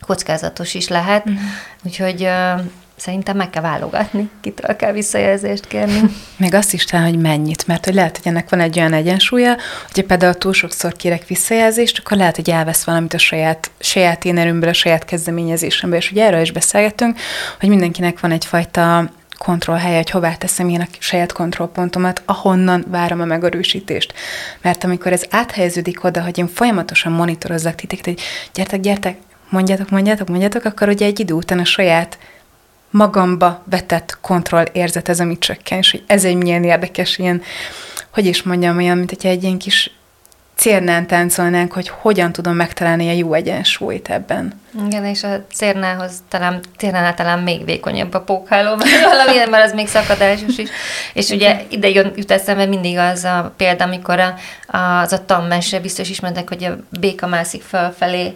kockázatos 0.05 0.73
is 0.73 0.87
lehet, 0.87 1.29
mm. 1.29 1.35
úgyhogy 1.83 2.21
uh, 2.21 2.61
szerintem 2.97 3.37
meg 3.37 3.49
kell 3.49 3.61
válogatni, 3.61 4.29
kitől 4.41 4.75
kell 4.75 4.91
visszajelzést 4.91 5.67
kérni. 5.67 6.01
Még 6.37 6.53
azt 6.53 6.73
is 6.73 6.83
talán, 6.83 7.05
hogy 7.05 7.19
mennyit, 7.19 7.67
mert 7.67 7.85
hogy 7.85 7.93
lehet, 7.93 8.17
hogy 8.17 8.27
ennek 8.27 8.49
van 8.49 8.59
egy 8.59 8.79
olyan 8.79 8.93
egyensúlya, 8.93 9.57
hogy 9.91 10.05
például 10.05 10.33
túl 10.33 10.53
sokszor 10.53 10.93
kérek 10.93 11.27
visszajelzést, 11.27 11.99
akkor 11.99 12.17
lehet, 12.17 12.35
hogy 12.35 12.49
elvesz 12.49 12.83
valamit 12.83 13.13
a 13.13 13.17
saját, 13.17 13.71
saját 13.79 14.25
én 14.25 14.37
erőmből, 14.37 14.69
a 14.69 14.73
saját 14.73 15.05
kezdeményezésemből, 15.05 15.99
és 15.99 16.11
ugye 16.11 16.25
erről 16.25 16.41
is 16.41 16.51
beszélgettünk, 16.51 17.19
hogy 17.59 17.69
mindenkinek 17.69 18.19
van 18.19 18.31
egyfajta 18.31 19.09
kontrollhelye, 19.37 19.95
hogy 19.95 20.09
hová 20.09 20.35
teszem 20.35 20.69
én 20.69 20.81
a 20.81 20.87
saját 20.99 21.31
kontrollpontomat, 21.31 22.21
ahonnan 22.25 22.85
várom 22.87 23.21
a 23.21 23.25
megerősítést. 23.25 24.13
Mert 24.61 24.83
amikor 24.83 25.11
ez 25.11 25.23
áthelyeződik 25.29 26.03
oda, 26.03 26.21
hogy 26.21 26.37
én 26.37 26.47
folyamatosan 26.47 27.11
monitorozzak 27.11 27.75
titeket, 27.75 28.05
hogy 28.05 28.21
gyertek, 28.53 28.79
gyertek, 28.79 29.17
mondjátok, 29.49 29.89
mondjátok, 29.89 30.27
mondjátok, 30.27 30.65
akkor 30.65 30.89
ugye 30.89 31.05
egy 31.05 31.19
idő 31.19 31.33
után 31.33 31.59
a 31.59 31.65
saját 31.65 32.17
magamba 32.89 33.63
vetett 33.69 34.17
kontroll 34.21 34.65
érzet 34.71 35.09
ez, 35.09 35.19
ami 35.19 35.37
csökken, 35.37 35.77
és 35.77 35.91
hogy 35.91 36.03
ez 36.07 36.25
egy 36.25 36.35
milyen 36.35 36.63
érdekes 36.63 37.17
ilyen, 37.17 37.41
hogy 38.09 38.25
is 38.25 38.43
mondjam, 38.43 38.77
olyan, 38.77 38.97
mint 38.97 39.09
hogyha 39.09 39.29
egy 39.29 39.43
ilyen 39.43 39.57
kis 39.57 39.91
cérnán 40.55 41.07
táncolnánk, 41.07 41.71
hogy 41.71 41.89
hogyan 41.89 42.31
tudom 42.31 42.55
megtalálni 42.55 43.09
a 43.09 43.11
jó 43.11 43.33
egyensúlyt 43.33 44.09
ebben. 44.09 44.61
Igen, 44.85 45.05
és 45.05 45.23
a 45.23 45.45
cérnához 45.53 46.11
talán, 46.29 46.59
cérnánál 46.77 47.13
talán 47.13 47.39
még 47.39 47.65
vékonyabb 47.65 48.13
a 48.13 48.21
pókháló, 48.21 48.75
vagy 48.75 48.89
valami, 49.11 49.49
mert 49.49 49.65
az 49.65 49.73
még 49.73 49.87
szakadásos 49.87 50.57
is. 50.57 50.69
És 51.13 51.29
ugye 51.29 51.61
ide 51.69 51.89
jut 51.89 52.31
eszembe 52.31 52.65
mindig 52.65 52.97
az 52.97 53.23
a 53.23 53.53
példa, 53.57 53.83
amikor 53.83 54.19
a, 54.19 54.33
az 54.77 55.13
a 55.13 55.25
tanmese 55.25 55.79
biztos 55.79 56.09
ismertek, 56.09 56.47
hogy 56.47 56.63
a 56.63 56.77
béka 56.99 57.27
mászik 57.27 57.61
fölfelé, 57.61 58.33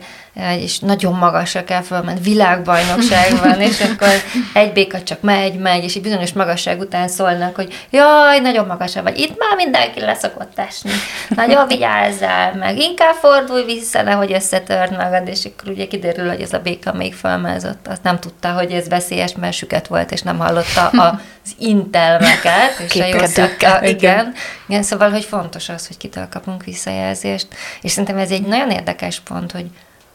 és 0.59 0.79
nagyon 0.79 1.13
magasra 1.13 1.63
kell 1.63 1.81
fölmenni, 1.81 2.19
világbajnokság 2.19 3.37
van, 3.43 3.61
és 3.61 3.81
akkor 3.81 4.07
egy 4.53 4.73
béka 4.73 5.03
csak 5.03 5.21
megy, 5.21 5.53
megy, 5.55 5.83
és 5.83 5.95
egy 5.95 6.01
bizonyos 6.01 6.33
magasság 6.33 6.79
után 6.79 7.07
szólnak, 7.07 7.55
hogy 7.55 7.87
jaj, 7.89 8.39
nagyon 8.39 8.65
magasra 8.65 9.01
vagy, 9.01 9.19
itt 9.19 9.37
már 9.37 9.55
mindenki 9.55 9.99
leszokott 9.99 10.59
esni, 10.59 10.91
nagyon 11.29 11.67
vigyázzál 11.67 12.53
meg, 12.53 12.77
inkább 12.77 13.13
fordulj 13.13 13.63
vissza, 13.63 14.01
nehogy 14.01 14.33
összetörd 14.33 14.91
magad, 14.91 15.27
és 15.27 15.45
akkor 15.45 15.71
ugye 15.71 15.87
kiderül, 15.87 16.20
kiderül, 16.21 16.29
hogy 16.29 16.41
ez 16.41 16.53
a 16.53 16.63
béka 16.63 16.93
még 16.93 17.13
felmázott, 17.13 17.87
azt 17.87 18.03
nem 18.03 18.19
tudta, 18.19 18.51
hogy 18.51 18.71
ez 18.71 18.87
veszélyes, 18.87 19.35
mert 19.35 19.53
süket 19.53 19.87
volt, 19.87 20.11
és 20.11 20.21
nem 20.21 20.37
hallotta 20.37 20.87
az 21.43 21.55
intelmeket, 21.57 22.79
és 22.79 22.95
a 22.95 23.05
jó 23.05 23.25
szakka, 23.25 23.83
igen. 23.85 24.33
igen. 24.67 24.83
szóval, 24.83 25.09
hogy 25.09 25.23
fontos 25.23 25.69
az, 25.69 25.87
hogy 25.87 25.97
kitől 25.97 26.27
kapunk 26.29 26.63
visszajelzést, 26.63 27.47
és 27.81 27.91
szerintem 27.91 28.17
ez 28.17 28.31
egy 28.31 28.45
nagyon 28.45 28.69
érdekes 28.69 29.19
pont, 29.19 29.51
hogy 29.51 29.69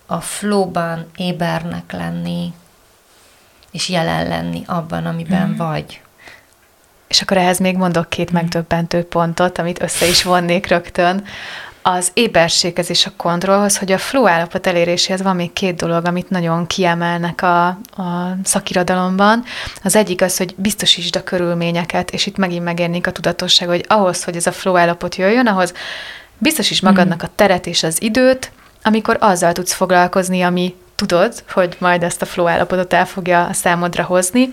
a 0.06 0.20
flowban 0.20 1.10
ébernek 1.16 1.92
lenni, 1.92 2.52
és 3.72 3.88
jelen 3.88 4.28
lenni 4.28 4.62
abban, 4.66 5.06
amiben 5.06 5.48
mm. 5.48 5.56
vagy. 5.56 6.00
És 7.08 7.20
akkor 7.20 7.36
ehhez 7.36 7.58
még 7.58 7.76
mondok 7.76 8.08
két 8.08 8.30
mm. 8.30 8.34
megdöbbentő 8.34 9.04
pontot, 9.04 9.58
amit 9.58 9.82
össze 9.82 10.06
is 10.06 10.22
vonnék 10.22 10.66
rögtön. 10.66 11.24
Az 11.88 12.10
éberséghez 12.14 12.90
és 12.90 13.06
a 13.06 13.12
kontrollhoz, 13.16 13.78
hogy 13.78 13.92
a 13.92 13.98
flow 13.98 14.26
állapot 14.26 14.66
eléréséhez 14.66 15.22
van 15.22 15.36
még 15.36 15.52
két 15.52 15.76
dolog, 15.76 16.04
amit 16.04 16.30
nagyon 16.30 16.66
kiemelnek 16.66 17.42
a, 17.42 17.66
a 17.66 18.36
szakirodalomban. 18.44 19.44
Az 19.82 19.96
egyik 19.96 20.22
az, 20.22 20.36
hogy 20.36 20.54
biztosítsd 20.56 21.16
a 21.16 21.22
körülményeket, 21.22 22.10
és 22.10 22.26
itt 22.26 22.36
megint 22.36 22.64
megérnék 22.64 23.06
a 23.06 23.12
tudatosság, 23.12 23.68
hogy 23.68 23.84
ahhoz, 23.88 24.24
hogy 24.24 24.36
ez 24.36 24.46
a 24.46 24.52
flow 24.52 24.76
állapot 24.76 25.16
jöjjön, 25.16 25.46
ahhoz 25.46 25.72
biztosíts 26.38 26.82
magadnak 26.82 27.22
a 27.22 27.30
teret 27.34 27.66
és 27.66 27.82
az 27.82 28.02
időt, 28.02 28.50
amikor 28.82 29.16
azzal 29.20 29.52
tudsz 29.52 29.72
foglalkozni, 29.72 30.42
ami 30.42 30.74
tudod, 30.94 31.32
hogy 31.50 31.76
majd 31.78 32.02
ezt 32.02 32.22
a 32.22 32.26
flow 32.26 32.46
állapotot 32.46 32.92
el 32.92 33.06
fogja 33.06 33.44
a 33.44 33.52
számodra 33.52 34.04
hozni, 34.04 34.50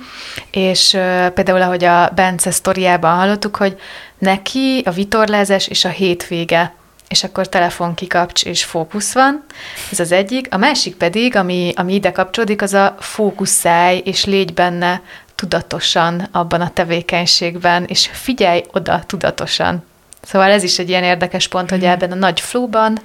és 0.52 0.94
uh, 0.94 1.28
például, 1.28 1.62
ahogy 1.62 1.84
a 1.84 2.12
Bence 2.16 2.52
sztoriában 2.52 3.16
hallottuk, 3.16 3.56
hogy 3.56 3.80
neki 4.18 4.84
a 4.86 4.92
vitorlázás 4.92 5.68
és 5.68 5.86
a 5.86 5.90
hétvége, 5.90 6.74
és 7.14 7.24
akkor 7.24 7.48
telefon 7.50 7.94
kikapcs 7.94 8.46
és 8.46 8.64
fókusz 8.64 9.14
van, 9.14 9.44
ez 9.92 10.00
az 10.00 10.12
egyik. 10.12 10.54
A 10.54 10.58
másik 10.58 10.96
pedig, 10.96 11.36
ami, 11.36 11.74
ami 11.76 11.94
ide 11.94 12.12
kapcsolódik, 12.12 12.62
az 12.62 12.74
a 12.74 12.96
fókuszálj, 13.00 14.02
és 14.06 14.26
légy 14.26 14.54
benne 14.54 15.02
tudatosan 15.36 16.28
abban 16.32 16.62
a 16.62 16.70
tevékenységben, 16.70 17.86
és 17.86 18.10
figyelj 18.14 18.64
oda 18.72 19.04
tudatosan. 19.06 19.84
Szóval 20.22 20.52
ez 20.52 20.64
is 20.64 20.80
egy 20.80 20.90
ilyen 20.90 21.04
érdekes 21.04 21.48
pont, 21.48 21.70
hogy 21.70 21.80
mhm. 21.80 21.88
ebben 21.88 22.12
a 22.12 22.16
nagy 22.16 22.40
flowban 22.40 23.00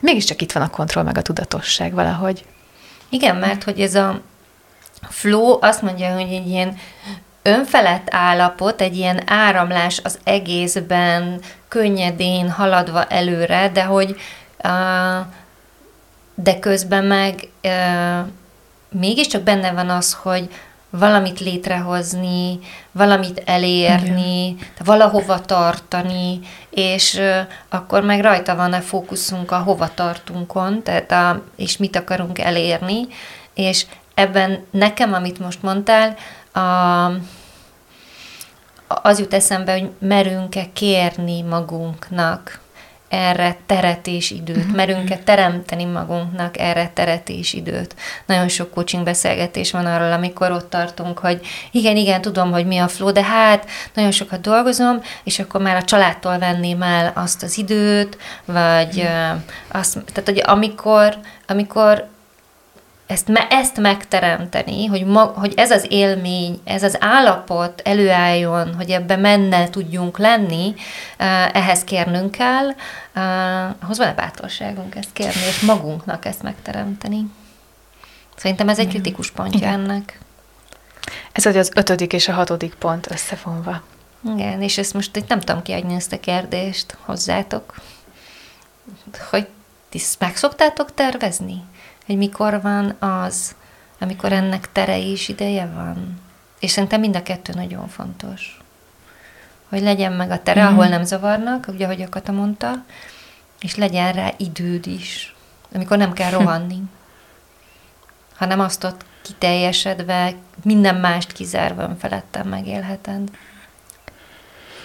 mégiscsak 0.00 0.42
itt 0.42 0.52
van 0.52 0.62
a 0.62 0.70
kontroll 0.70 1.04
meg 1.04 1.18
a 1.18 1.22
tudatosság 1.22 1.92
valahogy. 1.92 2.44
Igen, 3.08 3.36
mert 3.36 3.62
hogy 3.62 3.80
ez 3.80 3.94
a 3.94 4.20
flow 5.08 5.58
azt 5.60 5.82
mondja, 5.82 6.14
hogy 6.14 6.32
egy 6.32 6.48
ilyen 6.48 6.78
önfelett 7.46 8.06
állapot, 8.10 8.80
egy 8.80 8.96
ilyen 8.96 9.22
áramlás 9.26 10.00
az 10.04 10.18
egészben, 10.24 11.40
könnyedén 11.68 12.50
haladva 12.50 13.04
előre, 13.04 13.70
de 13.72 13.84
hogy 13.84 14.16
de 16.34 16.58
közben 16.58 17.04
meg 17.04 17.48
mégiscsak 18.90 19.42
benne 19.42 19.72
van 19.72 19.88
az, 19.88 20.12
hogy 20.12 20.48
valamit 20.90 21.40
létrehozni, 21.40 22.58
valamit 22.92 23.42
elérni, 23.44 24.46
Igen. 24.46 24.66
valahova 24.84 25.40
tartani, 25.40 26.40
és 26.70 27.20
akkor 27.68 28.02
meg 28.02 28.20
rajta 28.20 28.54
van 28.54 28.72
a 28.72 28.80
fókuszunk 28.80 29.50
a 29.50 29.58
hova 29.58 29.94
tartunkon, 29.94 30.82
tehát 30.82 31.12
a, 31.12 31.42
és 31.56 31.76
mit 31.76 31.96
akarunk 31.96 32.38
elérni, 32.38 33.06
és 33.54 33.86
ebben 34.14 34.64
nekem, 34.70 35.12
amit 35.12 35.38
most 35.38 35.62
mondtál, 35.62 36.16
a, 36.56 37.06
az 38.86 39.18
jut 39.18 39.34
eszembe, 39.34 39.72
hogy 39.72 39.90
merünk-e 39.98 40.66
kérni 40.72 41.42
magunknak 41.42 42.60
erre 43.08 43.56
teret 43.66 44.06
és 44.06 44.30
időt, 44.30 44.56
uh-huh. 44.56 44.74
merünk-e 44.74 45.16
teremteni 45.16 45.84
magunknak 45.84 46.58
erre 46.58 46.90
teret 46.94 47.28
és 47.28 47.52
időt. 47.52 47.94
Nagyon 48.26 48.48
sok 48.48 48.70
coaching 48.70 49.04
beszélgetés 49.04 49.70
van 49.70 49.86
arról, 49.86 50.12
amikor 50.12 50.50
ott 50.50 50.70
tartunk, 50.70 51.18
hogy 51.18 51.40
igen, 51.70 51.96
igen, 51.96 52.20
tudom, 52.20 52.52
hogy 52.52 52.66
mi 52.66 52.78
a 52.78 52.88
flow, 52.88 53.12
de 53.12 53.22
hát 53.22 53.66
nagyon 53.94 54.10
sokat 54.10 54.40
dolgozom, 54.40 55.00
és 55.24 55.38
akkor 55.38 55.60
már 55.60 55.76
a 55.76 55.84
családtól 55.84 56.38
venném 56.38 56.82
el 56.82 57.12
azt 57.14 57.42
az 57.42 57.58
időt, 57.58 58.18
vagy 58.44 58.96
uh-huh. 58.96 59.40
azt, 59.68 59.98
tehát 60.12 60.28
hogy 60.28 60.42
amikor, 60.44 61.16
amikor 61.46 62.08
ezt, 63.06 63.28
me, 63.28 63.46
ezt 63.48 63.80
megteremteni, 63.80 64.86
hogy, 64.86 65.04
ma, 65.04 65.24
hogy 65.24 65.52
ez 65.56 65.70
az 65.70 65.86
élmény, 65.88 66.60
ez 66.64 66.82
az 66.82 66.96
állapot 67.00 67.80
előálljon, 67.84 68.74
hogy 68.74 68.90
ebbe 68.90 69.16
menne 69.16 69.70
tudjunk 69.70 70.18
lenni, 70.18 70.74
ehhez 71.52 71.84
kérnünk 71.84 72.30
kell, 72.30 72.68
ahhoz 73.82 73.98
van-e 73.98 74.12
bátorságunk 74.12 74.94
ezt 74.94 75.12
kérni, 75.12 75.40
és 75.48 75.60
magunknak 75.60 76.24
ezt 76.24 76.42
megteremteni. 76.42 77.30
Szerintem 78.36 78.68
ez 78.68 78.78
egy 78.78 78.88
kritikus 78.88 79.30
pontja 79.30 79.58
Igen. 79.58 79.72
ennek. 79.72 80.20
Ez 81.32 81.46
az 81.46 81.70
ötödik 81.74 82.12
és 82.12 82.28
a 82.28 82.32
hatodik 82.32 82.74
pont 82.74 83.10
összefonva. 83.10 83.82
Igen, 84.34 84.62
és 84.62 84.78
ezt 84.78 84.94
most 84.94 85.16
itt 85.16 85.28
nem 85.28 85.40
tudom 85.40 85.62
kiadni 85.62 85.94
ezt 85.94 86.12
a 86.12 86.20
kérdést 86.20 86.96
hozzátok, 87.00 87.74
hogy 89.30 89.46
ti 89.88 90.00
meg 90.18 90.36
szoktátok 90.36 90.94
tervezni? 90.94 91.62
Hogy 92.06 92.16
mikor 92.16 92.60
van 92.62 92.96
az, 92.98 93.54
amikor 94.00 94.32
ennek 94.32 94.72
tere 94.72 94.98
és 94.98 95.28
ideje 95.28 95.66
van. 95.74 96.20
És 96.60 96.70
szerintem 96.70 97.00
mind 97.00 97.16
a 97.16 97.22
kettő 97.22 97.52
nagyon 97.52 97.88
fontos. 97.88 98.60
Hogy 99.68 99.80
legyen 99.80 100.12
meg 100.12 100.30
a 100.30 100.42
tere, 100.42 100.62
mm. 100.62 100.66
ahol 100.66 100.86
nem 100.86 101.04
zavarnak, 101.04 101.66
ugye, 101.68 101.84
ahogy 101.84 102.02
a 102.02 102.08
Kata 102.08 102.32
mondta, 102.32 102.84
és 103.60 103.76
legyen 103.76 104.12
rá 104.12 104.32
időd 104.36 104.86
is, 104.86 105.34
amikor 105.74 105.96
nem 105.96 106.12
kell 106.12 106.30
rohanni, 106.38 106.82
hanem 108.36 108.60
azt 108.60 108.84
ott 108.84 109.04
kiteljesedve, 109.22 110.34
minden 110.62 110.94
mást 110.94 111.32
kizárva 111.32 111.96
felettem 111.98 112.48
megélheted. 112.48 113.28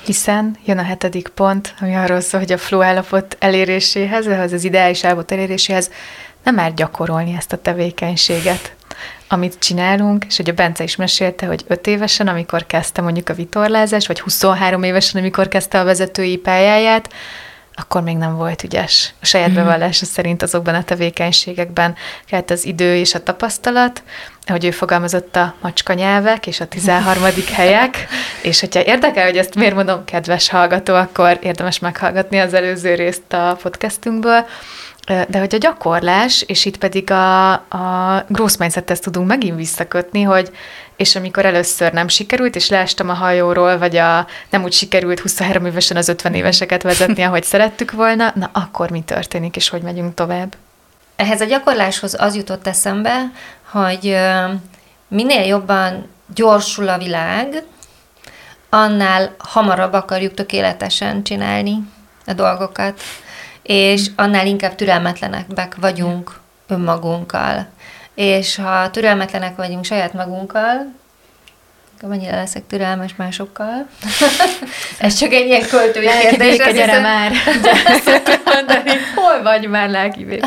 Hiszen 0.05 0.57
jön 0.65 0.77
a 0.77 0.83
hetedik 0.83 1.27
pont, 1.27 1.73
ami 1.79 1.95
arról 1.95 2.19
szól, 2.19 2.39
hogy 2.39 2.51
a 2.51 2.57
flow 2.57 2.81
állapot 2.81 3.35
eléréséhez, 3.39 4.25
az 4.25 4.51
az 4.51 4.63
ideális 4.63 5.03
állapot 5.03 5.31
eléréséhez 5.31 5.91
nem 6.43 6.55
már 6.55 6.73
gyakorolni 6.73 7.35
ezt 7.37 7.53
a 7.53 7.57
tevékenységet, 7.57 8.75
amit 9.27 9.59
csinálunk, 9.59 10.25
és 10.25 10.37
hogy 10.37 10.49
a 10.49 10.53
Bence 10.53 10.83
is 10.83 10.95
mesélte, 10.95 11.45
hogy 11.45 11.63
5 11.67 11.87
évesen, 11.87 12.27
amikor 12.27 12.65
kezdte 12.65 13.01
mondjuk 13.01 13.29
a 13.29 13.33
vitorlázás, 13.33 14.07
vagy 14.07 14.19
23 14.19 14.83
évesen, 14.83 15.21
amikor 15.21 15.47
kezdte 15.47 15.79
a 15.79 15.83
vezetői 15.83 16.37
pályáját, 16.37 17.09
akkor 17.75 18.01
még 18.01 18.17
nem 18.17 18.35
volt 18.35 18.63
ügyes. 18.63 19.13
A 19.21 19.25
saját 19.25 19.47
mhm. 19.47 19.55
bevallása 19.55 20.05
szerint 20.05 20.41
azokban 20.41 20.75
a 20.75 20.83
tevékenységekben 20.83 21.95
kellett 22.25 22.49
az 22.49 22.65
idő 22.65 22.95
és 22.95 23.13
a 23.13 23.23
tapasztalat, 23.23 24.03
hogy 24.45 24.65
ő 24.65 24.71
fogalmazott 24.71 25.35
a 25.35 25.55
macska 25.61 25.93
nyelvek 25.93 26.47
és 26.47 26.59
a 26.59 26.67
13. 26.67 27.23
helyek, 27.53 28.07
és 28.41 28.59
hogyha 28.59 28.83
érdekel, 28.83 29.25
hogy 29.25 29.37
ezt 29.37 29.55
miért 29.55 29.75
mondom, 29.75 30.05
kedves 30.05 30.49
hallgató, 30.49 30.95
akkor 30.95 31.39
érdemes 31.41 31.79
meghallgatni 31.79 32.39
az 32.39 32.53
előző 32.53 32.95
részt 32.95 33.33
a 33.33 33.57
podcastünkből, 33.61 34.45
de 35.05 35.39
hogy 35.39 35.55
a 35.55 35.57
gyakorlás, 35.57 36.41
és 36.41 36.65
itt 36.65 36.77
pedig 36.77 37.11
a, 37.11 37.51
a 37.51 38.23
growth 38.27 38.59
mindsethez 38.59 38.99
tudunk 38.99 39.27
megint 39.27 39.55
visszakötni, 39.55 40.21
hogy 40.21 40.51
és 40.95 41.15
amikor 41.15 41.45
először 41.45 41.93
nem 41.93 42.07
sikerült, 42.07 42.55
és 42.55 42.69
leestem 42.69 43.09
a 43.09 43.13
hajóról, 43.13 43.77
vagy 43.77 43.95
a 43.95 44.27
nem 44.49 44.63
úgy 44.63 44.73
sikerült 44.73 45.19
23 45.19 45.65
évesen 45.65 45.97
az 45.97 46.09
50 46.09 46.33
éveseket 46.33 46.83
vezetni, 46.83 47.23
ahogy 47.23 47.43
szerettük 47.43 47.91
volna, 47.91 48.31
na 48.35 48.49
akkor 48.53 48.89
mi 48.89 49.01
történik, 49.01 49.55
és 49.55 49.69
hogy 49.69 49.81
megyünk 49.81 50.13
tovább? 50.13 50.55
Ehhez 51.15 51.41
a 51.41 51.45
gyakorláshoz 51.45 52.15
az 52.19 52.35
jutott 52.35 52.67
eszembe, 52.67 53.31
hogy 53.71 54.17
minél 55.07 55.45
jobban 55.45 56.09
gyorsul 56.33 56.87
a 56.87 56.97
világ, 56.97 57.63
annál 58.69 59.35
hamarabb 59.37 59.93
akarjuk 59.93 60.33
tökéletesen 60.33 61.23
csinálni 61.23 61.77
a 62.25 62.33
dolgokat 62.33 63.01
és 63.63 64.07
annál 64.15 64.47
inkább 64.47 64.75
türelmetlenek 64.75 65.45
vagyunk 65.79 66.39
önmagunkkal. 66.67 67.67
És 68.15 68.55
ha 68.55 68.89
türelmetlenek 68.89 69.55
vagyunk 69.55 69.85
saját 69.85 70.13
magunkkal, 70.13 70.99
akkor 71.97 72.09
mennyire 72.09 72.35
leszek 72.35 72.67
türelmes 72.67 73.15
másokkal? 73.15 73.87
Ez 74.99 75.13
csak 75.13 75.33
egy 75.33 75.45
ilyen 75.45 75.67
költői 75.67 76.07
kérdés. 76.07 76.57
Gyere 76.57 76.71
hiszem... 76.71 77.01
már! 77.01 77.31
mondani, 78.53 78.91
hol 79.15 79.41
vagy 79.41 79.67
már 79.67 79.89
lelki 79.89 80.25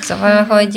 Szóval, 0.00 0.44
hogy 0.44 0.76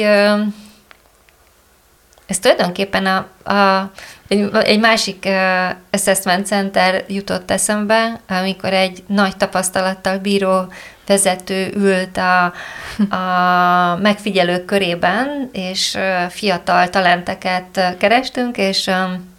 ez 2.28 2.40
tulajdonképpen 2.40 3.06
a, 3.06 3.18
a 3.54 3.92
egy, 4.30 4.50
egy 4.54 4.80
másik 4.80 5.24
uh, 5.26 5.76
assessment 5.92 6.46
center 6.46 7.04
jutott 7.08 7.52
eszembe, 7.52 8.20
amikor 8.28 8.74
egy 8.74 9.04
nagy 9.08 9.38
tapasztalattal 9.38 10.18
bíró 10.18 10.74
vezető 11.08 11.72
ült 11.76 12.18
a, 12.18 12.44
a 13.16 13.96
megfigyelők 13.96 14.66
körében, 14.66 15.50
és 15.52 15.94
uh, 15.94 16.30
fiatal 16.30 16.90
talenteket 16.90 17.96
kerestünk, 17.98 18.58
és 18.58 18.88
um, 18.88 19.38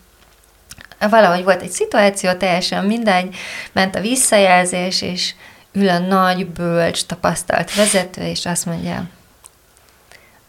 valahogy 1.11 1.44
volt 1.44 1.62
egy 1.62 1.70
szituáció, 1.70 2.33
teljesen 2.33 2.85
mindegy, 2.85 3.37
ment 3.72 3.94
a 3.94 4.00
visszajelzés, 4.00 5.03
és 5.03 5.35
ül 5.72 5.88
a 5.88 5.98
nagy, 5.98 6.46
bölcs, 6.46 7.05
tapasztalt 7.05 7.74
vezető, 7.74 8.22
és 8.22 8.46
azt 8.46 8.66
mondja, 8.66 9.05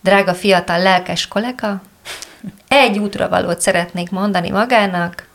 drága 0.01 0.33
fiatal 0.33 0.79
lelkes 0.79 1.27
kollega, 1.27 1.81
egy 2.67 2.97
útra 2.97 3.29
valót 3.29 3.61
szeretnék 3.61 4.09
mondani 4.09 4.49
magának, 4.49 5.29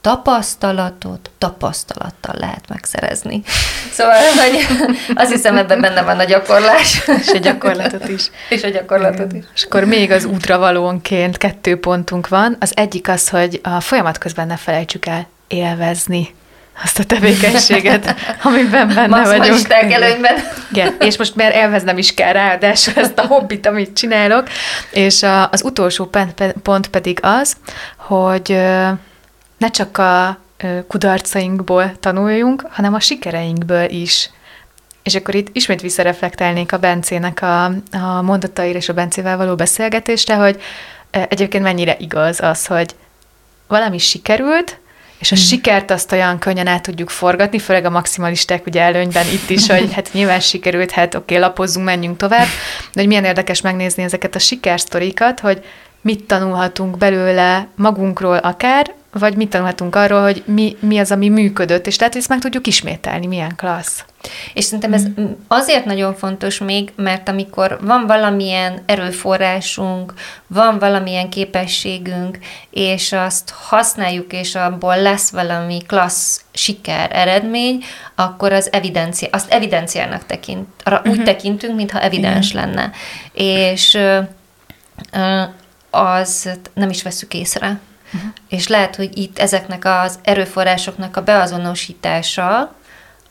tapasztalatot 0.00 1.30
tapasztalattal 1.38 2.34
lehet 2.38 2.68
megszerezni. 2.68 3.42
Szóval, 3.92 4.14
hogy 4.14 4.66
azt 5.14 5.30
hiszem, 5.30 5.56
ebben 5.56 5.80
benne 5.80 6.02
van 6.02 6.18
a 6.18 6.24
gyakorlás. 6.24 7.02
És 7.06 7.28
a 7.28 7.38
gyakorlatot 7.38 8.08
is. 8.08 8.30
És 8.48 8.62
a 8.62 8.68
gyakorlatot 8.68 9.32
is. 9.32 9.44
És 9.54 9.62
akkor 9.62 9.84
még 9.84 10.10
az 10.10 10.24
útra 10.24 10.58
valónként 10.58 11.36
kettő 11.36 11.78
pontunk 11.78 12.28
van. 12.28 12.56
Az 12.60 12.72
egyik 12.74 13.08
az, 13.08 13.28
hogy 13.28 13.60
a 13.62 13.80
folyamat 13.80 14.18
közben 14.18 14.46
ne 14.46 14.56
felejtsük 14.56 15.06
el 15.06 15.28
élvezni 15.48 16.34
azt 16.82 16.98
a 16.98 17.04
tevékenységet, 17.04 18.14
amiben 18.42 18.88
benne 18.94 19.24
vagyunk. 19.24 19.68
előnyben. 19.70 20.34
Igen, 20.70 20.96
és 21.00 21.18
most 21.18 21.34
már 21.34 21.54
elveznem 21.56 21.98
is 21.98 22.14
kell 22.14 22.32
ráadásul 22.32 22.94
ezt 22.96 23.18
a 23.18 23.26
hobbit, 23.26 23.66
amit 23.66 23.96
csinálok. 23.96 24.48
És 24.90 25.22
a, 25.22 25.50
az 25.50 25.62
utolsó 25.62 26.10
pont 26.62 26.88
pedig 26.88 27.18
az, 27.22 27.56
hogy 27.96 28.56
ne 29.58 29.70
csak 29.70 29.98
a 29.98 30.38
kudarcainkból 30.88 31.92
tanuljunk, 32.00 32.66
hanem 32.70 32.94
a 32.94 33.00
sikereinkből 33.00 33.90
is. 33.90 34.30
És 35.02 35.14
akkor 35.14 35.34
itt 35.34 35.48
ismét 35.52 35.80
visszareflektálnék 35.80 36.72
a 36.72 36.78
Bencének 36.78 37.42
a, 37.42 37.64
a 37.90 38.22
mondataira 38.22 38.78
és 38.78 38.88
a 38.88 38.92
Bencével 38.92 39.36
való 39.36 39.54
beszélgetésre, 39.54 40.34
hogy 40.34 40.60
egyébként 41.10 41.64
mennyire 41.64 41.96
igaz 41.98 42.40
az, 42.40 42.66
hogy 42.66 42.94
valami 43.66 43.98
sikerült, 43.98 44.78
és 45.20 45.32
a 45.32 45.34
hmm. 45.34 45.44
sikert 45.44 45.90
azt 45.90 46.12
olyan 46.12 46.38
könnyen 46.38 46.66
át 46.66 46.82
tudjuk 46.82 47.10
forgatni, 47.10 47.58
főleg 47.58 47.84
a 47.84 47.90
maximalisták 47.90 48.66
ugye 48.66 48.80
előnyben 48.80 49.26
itt 49.26 49.50
is, 49.50 49.66
hogy 49.66 49.92
hát 49.92 50.12
nyilván 50.12 50.40
sikerült, 50.40 50.90
hát 50.90 51.14
oké, 51.14 51.34
okay, 51.34 51.46
lapozzunk, 51.46 51.86
menjünk 51.86 52.16
tovább, 52.16 52.46
de 52.92 53.00
hogy 53.00 53.06
milyen 53.06 53.24
érdekes 53.24 53.60
megnézni 53.60 54.02
ezeket 54.02 54.34
a 54.34 54.38
sikersztorikat, 54.38 55.40
hogy 55.40 55.64
mit 56.00 56.24
tanulhatunk 56.24 56.98
belőle 56.98 57.68
magunkról 57.76 58.36
akár, 58.36 58.94
vagy 59.12 59.36
mit 59.36 59.48
tanulhatunk 59.48 59.94
arról, 59.94 60.22
hogy 60.22 60.42
mi, 60.46 60.76
mi 60.80 60.98
az, 60.98 61.12
ami 61.12 61.28
működött, 61.28 61.86
és 61.86 61.98
lehet, 61.98 62.12
hogy 62.12 62.22
ezt 62.22 62.30
meg 62.30 62.40
tudjuk 62.40 62.66
ismételni, 62.66 63.26
milyen 63.26 63.56
klassz. 63.56 64.04
És 64.54 64.64
szerintem 64.64 64.92
ez 64.92 65.06
mm. 65.20 65.32
azért 65.48 65.84
nagyon 65.84 66.14
fontos 66.14 66.58
még, 66.58 66.92
mert 66.96 67.28
amikor 67.28 67.78
van 67.80 68.06
valamilyen 68.06 68.82
erőforrásunk, 68.86 70.14
van 70.46 70.78
valamilyen 70.78 71.30
képességünk, 71.30 72.38
és 72.70 73.12
azt 73.12 73.50
használjuk, 73.50 74.32
és 74.32 74.54
abból 74.54 75.02
lesz 75.02 75.30
valami 75.30 75.78
klassz 75.86 76.44
siker, 76.52 77.10
eredmény, 77.12 77.84
akkor 78.14 78.52
az 78.52 78.72
evidencia, 78.72 79.28
azt 79.32 79.52
evidenciának 79.52 80.26
tekint, 80.26 80.68
arra 80.84 80.96
uh-huh. 80.96 81.12
úgy 81.12 81.18
mhm. 81.18 81.26
tekintünk, 81.26 81.76
mintha 81.76 82.00
evidens 82.00 82.50
Igen. 82.50 82.64
lenne. 82.64 82.90
És 83.32 83.98
az 85.90 86.50
nem 86.74 86.90
is 86.90 87.02
veszük 87.02 87.34
észre. 87.34 87.80
Uh-huh. 88.14 88.30
És 88.48 88.68
lehet, 88.68 88.96
hogy 88.96 89.18
itt 89.18 89.38
ezeknek 89.38 89.84
az 89.84 90.18
erőforrásoknak 90.22 91.16
a 91.16 91.22
beazonosítása 91.22 92.74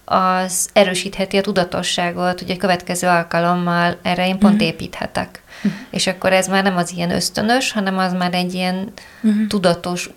az 0.10 0.70
erősítheti 0.74 1.38
a 1.38 1.42
tudatosságot, 1.42 2.40
hogy 2.40 2.52
a 2.52 2.58
következő 2.58 3.08
alkalommal 3.08 3.98
erre 4.02 4.28
én 4.28 4.38
pont 4.38 4.54
uh-huh. 4.54 4.68
építhetek. 4.68 5.42
Uh-huh. 5.58 5.80
És 5.90 6.08
akkor 6.08 6.34
ez 6.34 6.48
már 6.48 6.64
nem 6.64 6.78
az 6.78 6.92
ilyen 6.92 7.12
ösztönös, 7.12 7.72
hanem 7.72 7.98
az 7.98 8.14
már 8.14 8.34
egy 8.34 8.54
ilyen 8.54 8.92
uh-huh. 9.22 9.48
tudatos 9.48 10.10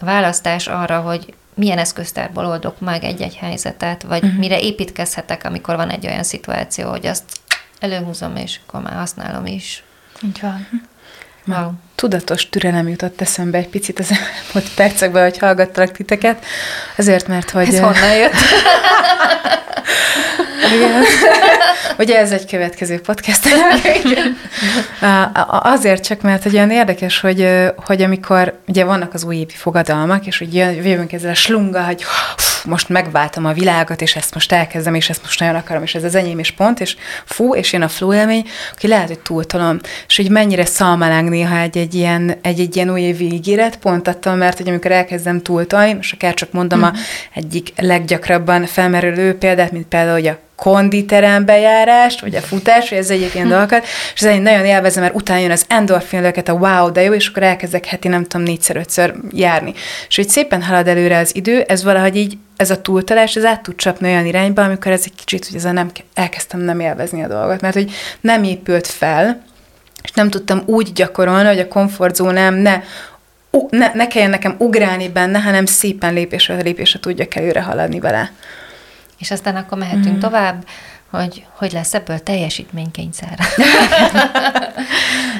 választás 0.00 0.66
arra, 0.66 1.00
hogy 1.00 1.34
milyen 1.54 1.78
eszköztárból 1.78 2.46
oldok 2.46 2.80
meg 2.80 3.04
egy-egy 3.04 3.36
helyzetet, 3.36 4.02
vagy 4.02 4.24
uh-huh. 4.24 4.38
mire 4.38 4.60
építkezhetek, 4.60 5.44
amikor 5.44 5.76
van 5.76 5.90
egy 5.90 6.06
olyan 6.06 6.22
szituáció, 6.22 6.88
hogy 6.90 7.06
azt 7.06 7.24
előhúzom, 7.80 8.36
és 8.36 8.60
akkor 8.66 8.82
már 8.82 8.94
használom 8.94 9.46
is. 9.46 9.84
Így 10.22 10.40
van. 10.40 10.68
Wow. 11.46 11.70
Tudatos 11.96 12.48
türelem 12.48 12.88
jutott 12.88 13.20
eszembe 13.20 13.58
egy 13.58 13.68
picit 13.68 13.98
az 13.98 14.10
elmúlt 14.10 14.74
percekben, 14.74 15.22
hogy 15.22 15.38
hallgattalak 15.38 15.92
titeket, 15.92 16.44
azért, 16.96 17.28
mert 17.28 17.50
hogy... 17.50 17.68
Ez 17.68 17.80
honnan 17.80 18.16
jött? 18.16 18.32
Igen. 20.74 21.02
Ugye 21.98 22.18
ez 22.18 22.30
egy 22.30 22.46
következő 22.46 23.00
podcast. 23.00 23.48
Azért 25.48 26.04
csak, 26.04 26.20
mert 26.20 26.42
hogy 26.42 26.54
olyan 26.54 26.70
érdekes, 26.70 27.20
hogy, 27.20 27.48
hogy 27.76 28.02
amikor 28.02 28.58
ugye 28.66 28.84
vannak 28.84 29.14
az 29.14 29.24
újévi 29.24 29.54
fogadalmak, 29.54 30.26
és 30.26 30.38
hogy 30.38 30.54
jövünk 30.54 31.12
ezzel 31.12 31.30
a 31.30 31.34
slunga, 31.34 31.84
hogy 31.84 32.04
most 32.66 32.88
megváltam 32.88 33.44
a 33.44 33.52
világot, 33.52 34.00
és 34.00 34.16
ezt 34.16 34.34
most 34.34 34.52
elkezdem, 34.52 34.94
és 34.94 35.08
ezt 35.08 35.22
most 35.22 35.40
nagyon 35.40 35.54
akarom, 35.54 35.82
és 35.82 35.94
ez 35.94 36.04
az 36.04 36.14
enyém, 36.14 36.38
és 36.38 36.50
pont, 36.50 36.80
és 36.80 36.96
fú, 37.24 37.54
és 37.54 37.72
jön 37.72 37.82
a 37.82 37.88
flow 37.88 38.12
élmény, 38.12 38.46
aki 38.74 38.86
lehet, 38.86 39.08
hogy 39.08 39.18
túltolom, 39.18 39.78
és 40.06 40.16
hogy 40.16 40.30
mennyire 40.30 40.64
szalmaláng 40.64 41.28
néha 41.28 41.58
egy, 41.58 41.76
egy 41.78 41.94
ilyen, 41.94 42.34
egy, 42.42 42.60
egy 42.60 42.76
ilyen 42.76 42.90
újévi 42.90 43.32
ígéret, 43.32 43.76
pont 43.76 44.08
attól, 44.08 44.34
mert 44.34 44.56
hogy 44.56 44.68
amikor 44.68 44.90
elkezdem 44.92 45.42
túltolni, 45.42 45.92
most 45.92 46.12
akár 46.12 46.34
csak 46.34 46.52
mondom 46.52 46.78
mm. 46.78 46.82
a 46.82 46.92
egyik 47.34 47.72
leggyakrabban 47.76 48.66
felmerülő 48.66 49.38
példát, 49.38 49.72
mint 49.72 49.86
például, 49.86 50.12
hogy 50.12 50.26
a 50.26 50.38
konditerembe 50.56 51.58
járást, 51.58 52.20
vagy 52.20 52.34
a 52.34 52.40
futás, 52.40 52.88
vagy 52.88 52.98
ez 52.98 53.10
egyik 53.10 53.34
ilyen 53.34 53.48
dolgokat, 53.48 53.84
és 54.14 54.22
ez 54.22 54.32
egy 54.32 54.42
nagyon 54.42 54.64
élvezem, 54.64 55.02
mert 55.02 55.14
utána 55.14 55.40
jön 55.40 55.50
az 55.50 55.64
endorfinlőket, 55.68 56.48
a 56.48 56.52
wow, 56.52 56.92
de 56.92 57.02
jó, 57.02 57.12
és 57.12 57.28
akkor 57.28 57.42
elkezdek 57.42 57.86
heti 57.86 58.08
nem 58.08 58.22
tudom, 58.22 58.46
négyszer, 58.46 58.76
ötször 58.76 59.14
járni. 59.30 59.72
És 60.08 60.16
hogy 60.16 60.28
szépen 60.28 60.62
halad 60.62 60.88
előre 60.88 61.18
az 61.18 61.36
idő, 61.36 61.60
ez 61.60 61.84
valahogy 61.84 62.16
így, 62.16 62.38
ez 62.56 62.70
a 62.70 62.80
túltalás, 62.80 63.36
ez 63.36 63.44
át 63.44 63.62
tud 63.62 63.76
csapni 63.76 64.08
olyan 64.08 64.26
irányba, 64.26 64.64
amikor 64.64 64.92
ez 64.92 65.02
egy 65.04 65.14
kicsit, 65.14 65.46
hogy 65.46 65.56
ez 65.56 65.62
nem, 65.62 65.90
elkezdtem 66.14 66.60
nem 66.60 66.80
élvezni 66.80 67.22
a 67.22 67.28
dolgot, 67.28 67.60
mert 67.60 67.74
hogy 67.74 67.90
nem 68.20 68.42
épült 68.42 68.86
fel, 68.86 69.42
és 70.02 70.10
nem 70.12 70.30
tudtam 70.30 70.62
úgy 70.66 70.92
gyakorolni, 70.92 71.48
hogy 71.48 71.58
a 71.58 71.68
komfortzónám 71.68 72.54
ne 72.54 72.82
ne, 73.70 73.90
ne 73.94 74.06
kelljen 74.06 74.30
nekem 74.30 74.54
ugrálni 74.58 75.08
benne, 75.08 75.38
hanem 75.38 75.66
szépen 75.66 76.14
lépésre 76.14 76.62
lépésre 76.62 76.98
tudjak 77.00 77.34
előre 77.34 77.62
haladni 77.62 78.00
vele. 78.00 78.32
És 79.18 79.30
aztán 79.30 79.56
akkor 79.56 79.78
mehetünk 79.78 80.16
mm. 80.16 80.18
tovább, 80.18 80.64
hogy 81.10 81.44
hogy 81.52 81.72
lesz 81.72 81.94
ebből 81.94 82.18
teljesítménykényszer. 82.18 83.38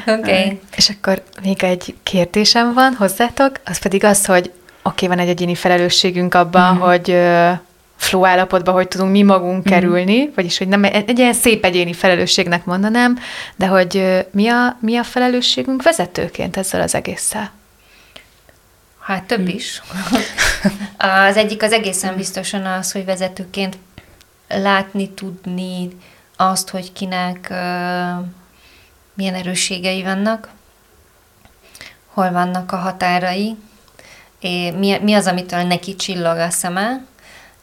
Oké. 0.07 0.19
Okay. 0.19 0.61
És 0.77 0.89
akkor 0.89 1.23
még 1.43 1.65
egy 1.65 1.95
kérdésem 2.03 2.75
van 2.75 2.95
hozzátok, 2.95 3.61
az 3.65 3.79
pedig 3.79 4.05
az, 4.05 4.27
hogy 4.27 4.53
oké, 4.83 5.05
okay, 5.05 5.09
van 5.09 5.19
egy 5.19 5.29
egyéni 5.29 5.55
felelősségünk 5.55 6.35
abban, 6.35 6.75
mm. 6.75 6.79
hogy 6.79 7.19
flow 7.97 8.25
állapotban, 8.25 8.75
hogy 8.75 8.89
tudunk 8.89 9.11
mi 9.11 9.23
magunk 9.23 9.59
mm. 9.59 9.73
kerülni, 9.73 10.31
vagyis 10.35 10.59
hogy 10.59 10.69
nem 10.69 10.85
egy, 10.85 11.09
egy 11.09 11.19
ilyen 11.19 11.33
szép 11.33 11.65
egyéni 11.65 11.93
felelősségnek 11.93 12.65
mondanám, 12.65 13.19
de 13.57 13.67
hogy 13.67 14.25
mi 14.31 14.49
a, 14.49 14.77
mi 14.81 14.97
a 14.97 15.03
felelősségünk 15.03 15.83
vezetőként 15.83 16.57
ezzel 16.57 16.81
az 16.81 16.95
egésszel? 16.95 17.51
Hát 19.07 19.25
több 19.25 19.49
is. 19.49 19.83
Az 20.97 21.37
egyik 21.37 21.62
az 21.62 21.73
egészen 21.73 22.16
biztosan 22.16 22.66
az, 22.66 22.92
hogy 22.92 23.05
vezetőként 23.05 23.79
látni, 24.49 25.11
tudni 25.11 25.88
azt, 26.37 26.71
hogy 26.71 26.92
kinek 26.92 27.49
uh, 27.51 28.27
milyen 29.14 29.35
erősségei 29.35 30.03
vannak, 30.03 30.49
hol 32.07 32.31
vannak 32.31 32.73
a 32.73 32.77
határai, 32.77 33.57
és 34.40 34.73
mi, 34.77 34.99
mi 34.99 35.14
az, 35.14 35.27
amitől 35.27 35.62
neki 35.62 35.97
csillog 35.97 36.37
a 36.38 36.51
szeme, 36.51 37.05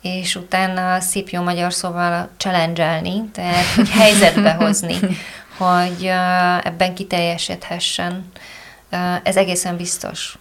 és 0.01 0.36
utána 0.36 0.99
szép 0.99 1.29
jó 1.29 1.41
magyar 1.41 1.73
szóval 1.73 2.29
challenge 2.38 3.01
tehát 3.34 3.65
hogy 3.75 3.89
helyzetbe 3.89 4.51
hozni, 4.51 4.95
hogy 5.58 6.01
uh, 6.01 6.65
ebben 6.65 6.93
kiteljesedhessen. 6.93 8.32
Uh, 8.91 9.15
ez 9.23 9.36
egészen 9.36 9.77
biztos 9.77 10.38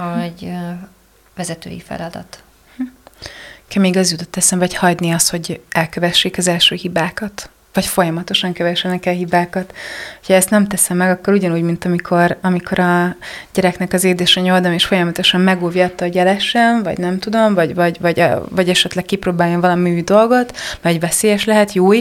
hogy 0.00 0.52
vezetői 1.36 1.80
feladat. 1.80 2.42
Nekem 3.68 3.82
még 3.82 3.96
az 3.96 4.10
jutott 4.10 4.36
eszembe, 4.36 4.64
hogy 4.64 4.74
hagyni 4.74 5.10
azt, 5.10 5.30
hogy 5.30 5.60
elkövessék 5.70 6.38
az 6.38 6.48
első 6.48 6.74
hibákat 6.74 7.50
vagy 7.72 7.86
folyamatosan 7.86 8.52
kövessenek 8.52 9.06
el 9.06 9.14
hibákat. 9.14 9.74
Ha 10.26 10.34
ezt 10.34 10.50
nem 10.50 10.66
teszem 10.66 10.96
meg, 10.96 11.10
akkor 11.10 11.34
ugyanúgy, 11.34 11.62
mint 11.62 11.84
amikor, 11.84 12.38
amikor 12.40 12.78
a 12.78 13.16
gyereknek 13.54 13.92
az 13.92 14.04
édesanyja 14.04 14.54
oldam, 14.54 14.72
és 14.72 14.84
folyamatosan 14.84 15.40
megúvjatta, 15.40 16.04
hogy 16.04 16.16
elessen, 16.16 16.82
vagy 16.82 16.98
nem 16.98 17.18
tudom, 17.18 17.54
vagy, 17.54 17.74
vagy, 17.74 18.00
vagy, 18.00 18.24
vagy 18.48 18.68
esetleg 18.68 19.04
kipróbáljon 19.04 19.60
valami 19.60 19.92
új 19.92 20.02
dolgot, 20.02 20.56
vagy 20.82 21.00
veszélyes 21.00 21.44
lehet, 21.44 21.72
jó, 21.72 21.92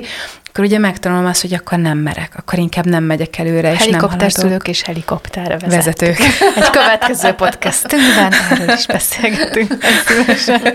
akkor 0.60 0.72
ugye 0.72 0.80
megtanulom 0.80 1.26
azt, 1.26 1.42
hogy 1.42 1.54
akkor 1.54 1.78
nem 1.78 1.98
merek, 1.98 2.34
akkor 2.38 2.60
inkább 2.60 2.86
nem 2.86 3.04
megyek 3.04 3.38
előre, 3.38 3.74
és 3.74 3.88
nem 3.88 4.00
haladok. 4.00 4.68
és 4.68 4.82
helikopterre 4.82 5.58
vezetők. 5.58 6.18
vezetők. 6.18 6.20
Egy 6.64 6.70
következő 6.70 7.32
podcastünkben 7.32 8.34
erről 8.50 8.76
is 8.76 8.86
beszélgetünk. 8.86 9.78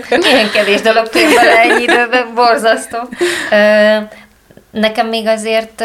Milyen 0.09 0.51
kevés 0.53 0.81
dolog 0.81 1.05
fér 1.05 1.35
bele 1.35 1.59
ennyi 1.59 1.83
időben, 1.83 2.33
borzasztó. 2.35 2.97
Nekem 4.71 5.07
még 5.07 5.27
azért 5.27 5.83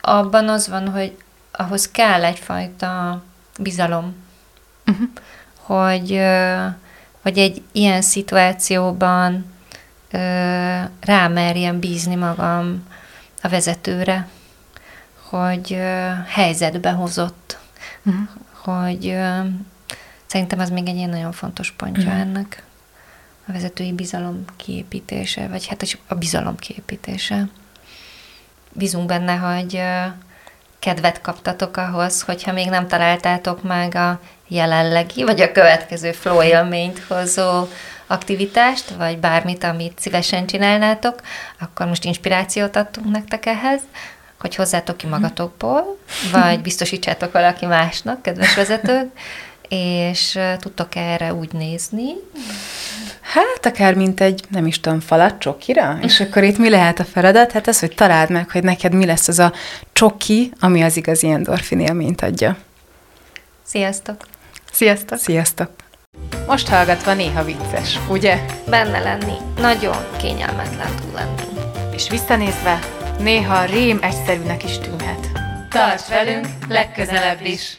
abban 0.00 0.48
az 0.48 0.68
van, 0.68 0.88
hogy 0.88 1.16
ahhoz 1.52 1.90
kell 1.90 2.24
egyfajta 2.24 3.22
bizalom, 3.58 4.14
uh-huh. 4.86 5.08
hogy, 5.60 6.20
hogy 7.22 7.38
egy 7.38 7.62
ilyen 7.72 8.02
szituációban 8.02 9.54
rámerjem 11.00 11.78
bízni 11.78 12.14
magam 12.14 12.86
a 13.42 13.48
vezetőre, 13.48 14.28
hogy 15.22 15.80
helyzetbe 16.26 16.90
hozott, 16.90 17.58
uh-huh. 18.02 18.28
hogy 18.52 19.16
szerintem 20.26 20.58
az 20.58 20.70
még 20.70 20.88
egy 20.88 20.96
ilyen 20.96 21.10
nagyon 21.10 21.32
fontos 21.32 21.70
pontja 21.70 22.02
uh-huh. 22.02 22.20
ennek 22.20 22.62
a 23.46 23.52
vezetői 23.52 23.92
bizalom 23.92 24.44
kiépítése, 24.56 25.48
vagy 25.48 25.66
hát 25.66 25.98
a 26.06 26.14
bizalom 26.14 26.56
kiépítése. 26.56 27.48
Bízunk 28.72 29.06
benne, 29.06 29.34
hogy 29.34 29.82
kedvet 30.78 31.20
kaptatok 31.20 31.76
ahhoz, 31.76 32.22
hogyha 32.22 32.52
még 32.52 32.68
nem 32.68 32.88
találtátok 32.88 33.62
meg 33.62 33.94
a 33.94 34.20
jelenlegi, 34.48 35.24
vagy 35.24 35.40
a 35.40 35.52
következő 35.52 36.12
flow 36.12 36.42
élményt 36.42 36.98
hozó 36.98 37.66
aktivitást, 38.08 38.90
vagy 38.90 39.18
bármit, 39.18 39.64
amit 39.64 39.98
szívesen 39.98 40.46
csinálnátok, 40.46 41.20
akkor 41.60 41.86
most 41.86 42.04
inspirációt 42.04 42.76
adtunk 42.76 43.10
nektek 43.10 43.46
ehhez, 43.46 43.80
hogy 44.40 44.54
hozzátok 44.54 44.96
ki 44.96 45.06
magatokból, 45.06 45.98
vagy 46.32 46.60
biztosítsátok 46.60 47.32
valaki 47.32 47.66
másnak, 47.66 48.22
kedves 48.22 48.54
vezetők, 48.54 49.10
és 49.68 50.38
tudtok 50.58 50.94
erre 50.94 51.34
úgy 51.34 51.52
nézni. 51.52 52.12
Hát 53.20 53.66
akár 53.66 53.94
mint 53.94 54.20
egy, 54.20 54.42
nem 54.48 54.66
is 54.66 54.80
tudom, 54.80 55.00
falat 55.00 55.38
csokira, 55.38 55.98
és 56.02 56.20
akkor 56.20 56.42
itt 56.42 56.58
mi 56.58 56.68
lehet 56.68 56.98
a 56.98 57.04
feladat? 57.04 57.52
Hát 57.52 57.66
az, 57.66 57.80
hogy 57.80 57.94
találd 57.94 58.30
meg, 58.30 58.50
hogy 58.50 58.62
neked 58.62 58.92
mi 58.92 59.06
lesz 59.06 59.28
az 59.28 59.38
a 59.38 59.52
csoki, 59.92 60.52
ami 60.60 60.82
az 60.82 60.96
igazi 60.96 61.28
endorfin 61.28 61.80
élményt 61.80 62.22
adja. 62.22 62.56
Sziasztok! 63.64 64.26
Sziasztok! 64.72 65.18
Sziasztok! 65.18 65.70
Most 66.48 66.68
hallgatva 66.68 67.14
néha 67.14 67.44
vicces, 67.44 67.98
ugye? 68.10 68.44
Benne 68.68 68.98
lenni, 68.98 69.34
nagyon 69.56 69.96
kényelmetlen 70.16 70.96
túl 70.96 71.12
lenni. 71.14 71.60
És 71.94 72.08
visszanézve, 72.08 72.78
néha 73.18 73.64
rém 73.64 73.98
egyszerűnek 74.02 74.64
is 74.64 74.78
tűnhet. 74.78 75.28
Tarts 75.70 76.08
velünk 76.08 76.46
legközelebb 76.68 77.44
is! 77.44 77.78